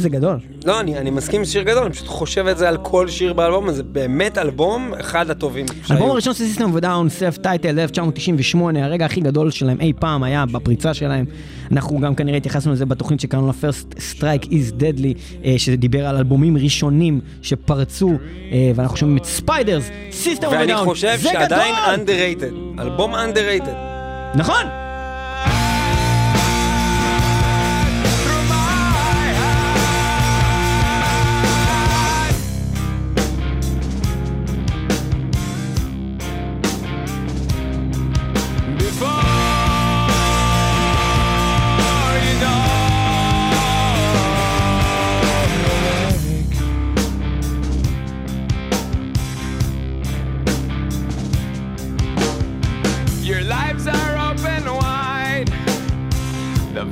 [0.01, 0.38] זה גדול.
[0.64, 3.32] לא, אני, אני מסכים עם שיר גדול, אני פשוט חושב את זה על כל שיר
[3.32, 5.96] באלבום הזה, באמת אלבום אחד הטובים שהיו.
[5.96, 9.92] האלבום הראשון של System of a Down, self title 1998, הרגע הכי גדול שלהם אי
[9.98, 11.24] פעם היה בפריצה שלהם.
[11.72, 16.16] אנחנו גם כנראה התייחסנו לזה בתוכנית שקראנו לה First Strike is Deadly, אה, שדיבר על
[16.16, 18.11] אלבומים ראשונים שפרצו,
[18.53, 22.07] אה, ואנחנו שומעים את Spiders, System of a Down, ואני חושב זה שעדיין גדול!
[22.07, 23.74] underrated, אלבום underrated.
[24.34, 24.89] נכון!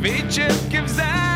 [0.00, 1.27] We just gives out.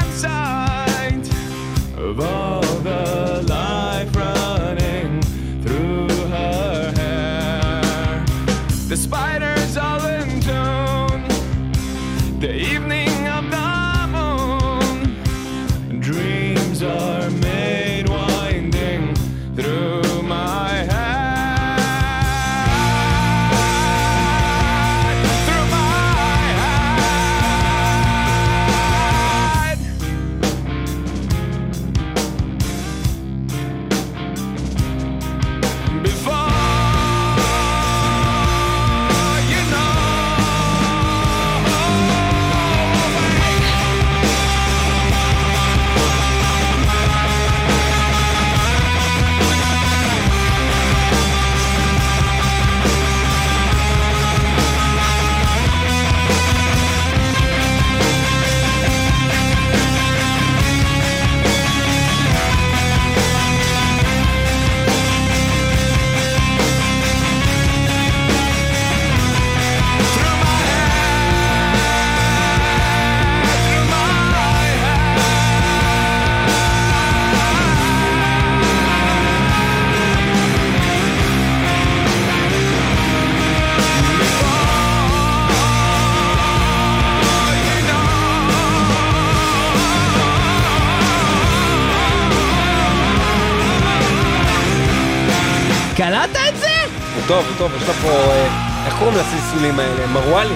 [97.62, 100.06] טוב, יש לו פה, אה, איך קוראים לסלסולים האלה?
[100.06, 100.54] מרואלי.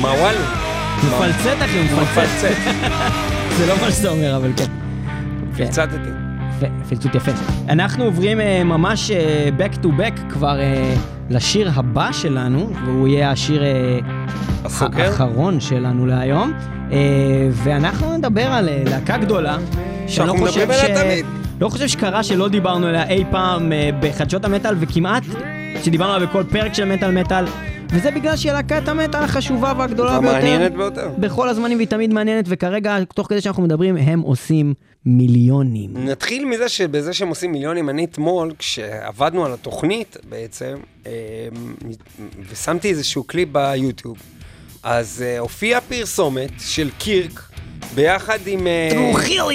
[0.00, 0.38] מרואלי.
[1.06, 2.48] מפלצת אחי, הוא מפלצת.
[2.50, 2.98] מפלצת.
[3.56, 4.64] זה לא מה שאתה אומר, אבל כן.
[5.56, 5.96] פלצטתי.
[6.56, 7.30] יפה, פלצות יפה.
[7.68, 10.56] אנחנו עוברים אה, ממש אה, back to back כבר
[11.30, 13.62] לשיר הבא שלנו, והוא יהיה השיר?
[14.80, 16.52] האחרון שלנו להיום,
[17.52, 19.56] ואנחנו נדבר על להקה גדולה,
[20.06, 20.84] שאני לא חושב ש...
[21.60, 25.22] לא חושב שקרה שלא דיברנו עליה אי פעם בחדשות המטאל, וכמעט
[25.84, 27.44] שדיברנו עליה בכל פרק של מטאל מטאל,
[27.90, 30.36] וזה בגלל שהיא להקת המטאל החשובה והגדולה ביותר.
[30.36, 31.08] המעניינת ביותר.
[31.18, 34.74] בכל הזמנים והיא תמיד מעניינת, וכרגע, תוך כדי שאנחנו מדברים, הם עושים
[35.06, 35.90] מיליונים.
[35.94, 40.74] נתחיל מזה שבזה שהם עושים מיליונים, אני אתמול, כשעבדנו על התוכנית בעצם,
[41.06, 41.12] אה,
[42.50, 44.16] ושמתי איזשהו קליפ ביוטיוב,
[44.82, 47.47] אז אה, הופיעה פרסומת של קירק
[47.94, 48.66] ביחד עם...
[48.66, 48.88] אה,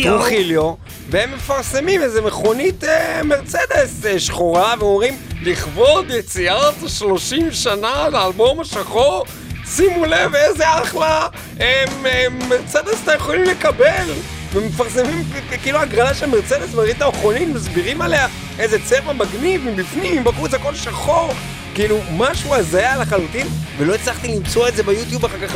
[0.03, 0.73] טרוחיליו.
[1.09, 9.25] והם מפרסמים איזה מכונית אה, מרצדס אה, שחורה, ואומרים, לכבוד יציאת 30 שנה לאלבום השחור,
[9.65, 11.27] שימו לב איזה אחלה
[11.61, 14.07] אה, אה, מרצדס אתם יכולים לקבל.
[14.53, 15.23] ומפרסמים
[15.63, 18.27] כאילו הגרלה של מרצדס מראים את המכונית, מסבירים עליה
[18.59, 21.34] איזה צבע מגניב מבפנים, מבחוץ הכל שחור.
[21.74, 23.47] כאילו, משהו הזיה לחלוטין,
[23.78, 25.55] ולא הצלחתי למצוא את זה ביוטיוב אחר כך,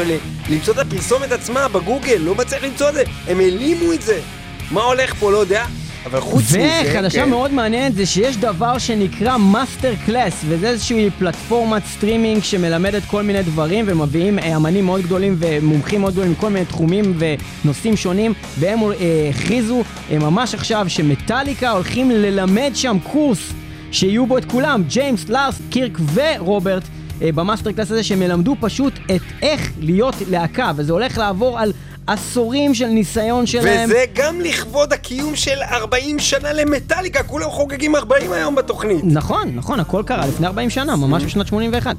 [0.50, 4.20] למצוא את הפרסומת עצמה בגוגל, לא מצליח למצוא את זה, הם העלימו את זה.
[4.72, 5.66] מה הולך פה, לא יודע,
[6.06, 6.82] אבל חוץ מזה...
[6.86, 7.30] וחדשה כן.
[7.30, 13.86] מאוד מעניינת זה שיש דבר שנקרא MasterClass, וזה איזושהי פלטפורמת סטרימינג שמלמדת כל מיני דברים,
[13.88, 17.18] ומביאים אה, אמנים מאוד גדולים ומומחים מאוד גדולים מכל מיני תחומים
[17.64, 23.54] ונושאים שונים, והם אה, הכריזו אה, ממש עכשיו שמטאליקה הולכים ללמד שם קורס
[23.92, 26.84] שיהיו בו את כולם, ג'יימס, לארס, קירק ורוברט.
[27.22, 31.74] אה, ב MasterClass הזה שהם ילמדו פשוט את איך להיות להקה, וזה הולך לעבור על
[32.08, 33.90] עשורים של ניסיון שלהם.
[33.90, 39.02] וזה גם לכבוד הקיום של 40 שנה למטאליקה, כולם חוגגים 40 היום בתוכנית.
[39.04, 41.96] נכון, נכון, הכל קרה לפני 40 שנה, ממש בשנת 81.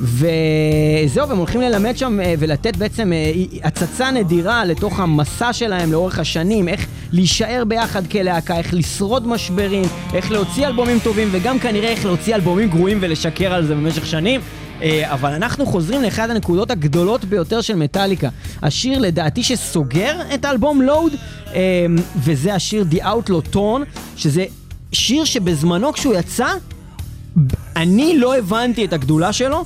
[0.00, 3.32] וזהו, והם הולכים ללמד שם אה, ולתת בעצם אה,
[3.62, 9.84] הצצה נדירה לתוך המסע שלהם לאורך השנים, איך להישאר ביחד כלהקה, איך לשרוד משברים,
[10.14, 14.40] איך להוציא אלבומים טובים, וגם כנראה איך להוציא אלבומים גרועים ולשקר על זה במשך שנים.
[14.84, 18.28] אה, אבל אנחנו חוזרים לאחד הנקודות הגדולות ביותר של מטאליקה.
[18.62, 21.12] השיר לדעתי שסוגר את האלבום לואוד,
[21.54, 23.80] אה, וזה השיר The Outlaw Torn,
[24.16, 24.44] שזה
[24.92, 26.46] שיר שבזמנו כשהוא יצא,
[27.76, 29.64] אני לא הבנתי את הגדולה שלו,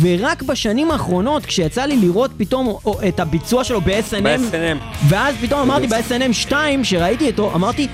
[0.00, 4.78] ורק בשנים האחרונות, כשיצא לי לראות פתאום או- את הביצוע שלו ב-SNM, ב-SNM.
[5.08, 7.88] ואז פתאום אמרתי ב-SNM 2, שראיתי אותו, אמרתי,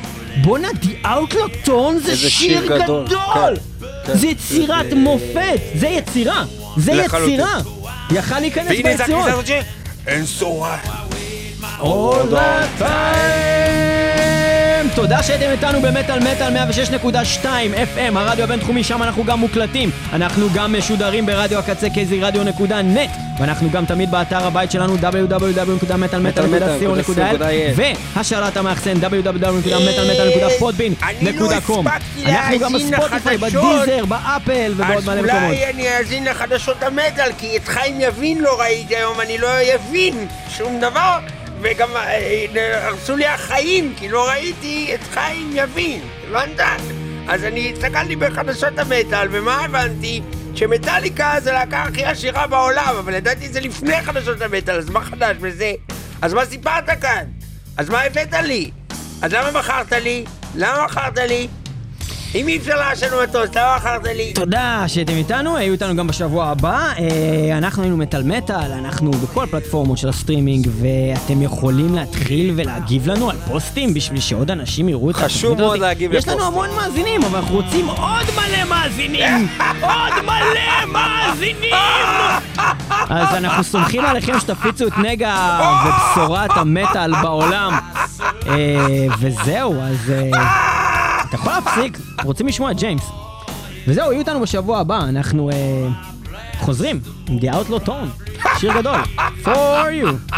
[0.44, 3.56] בואנה, The Outlaw Tone זה שיר שיר גדול." גדול!
[4.06, 6.44] כן, זה יצירת מופת, זה יצירה,
[6.76, 6.92] זה.
[6.92, 7.58] יצירה!
[8.10, 9.26] יכל להיכנס והנה זה ביצירות.
[9.28, 10.40] הכניסה הזאת ש...
[10.40, 11.06] So I
[11.80, 13.65] All the time!
[14.96, 16.56] תודה שהייתם איתנו במטאל מטאל
[17.42, 17.46] 106.2
[17.96, 19.90] FM, הרדיו הבינתחומי, שם אנחנו גם מוקלטים.
[20.12, 27.80] אנחנו גם משודרים ברדיו הקצה kzradio.net ואנחנו גם תמיד באתר הבית שלנו www.מטאלמטאל.co.il
[28.16, 29.06] והשאלת המאחסן לא
[30.46, 30.94] הספקתי
[32.26, 33.38] אנחנו גם בספוטיפיי.
[33.38, 35.42] בדיזר, באפל ובעוד אז מלא מקומות.
[35.42, 40.26] אולי אני אאזין לחדשות המטאל, כי את חיים יבין לא ראיתי היום, אני לא אבין
[40.48, 41.18] שום דבר,
[41.70, 46.80] וגם אה, הרסו לי החיים, כי לא ראיתי את חיים יבין, הבנת?
[47.28, 50.22] אז אני הסתכלתי בחדשות המטאל, ומה הבנתי?
[50.54, 55.00] שמטאליקה זה להקה הכי עשירה בעולם, אבל ידעתי את זה לפני חדשות המטאל, אז מה
[55.00, 55.72] חדש בזה?
[56.22, 57.24] אז מה סיפרת כאן?
[57.76, 58.70] אז מה הבאת לי?
[59.22, 60.24] אז למה מכרת לי?
[60.54, 61.48] למה מכרת לי?
[62.36, 64.32] אם אי אפשר לעשן במטוס, למה מכרת לי?
[64.32, 66.92] תודה שהייתם איתנו, היו איתנו גם בשבוע הבא.
[66.98, 73.30] אה, אנחנו היינו מטאל מטאל, אנחנו בכל פלטפורמות של הסטרימינג, ואתם יכולים להתחיל ולהגיב לנו
[73.30, 75.80] על פוסטים בשביל שעוד אנשים יראו את חשוב התוכנית מאוד הזאת.
[75.80, 76.54] להגיב יש לנו לפוסטים.
[76.54, 79.48] המון מאזינים, אבל אנחנו רוצים עוד מלא מאזינים!
[79.82, 81.74] עוד מלא מאזינים!
[83.08, 87.78] אז אנחנו סומכים עליכם שתפיצו את נגע ובשורת המטאל בעולם.
[88.48, 90.12] אה, וזהו, אז...
[91.28, 93.10] אתה יכול להפסיק, רוצים לשמוע את ג'יימס.
[93.88, 95.88] וזהו, יהיו איתנו בשבוע הבא, אנחנו אה,
[96.58, 99.00] חוזרים עם The Outlaw Tone, שיר גדול,
[99.44, 99.48] for
[100.02, 100.35] you.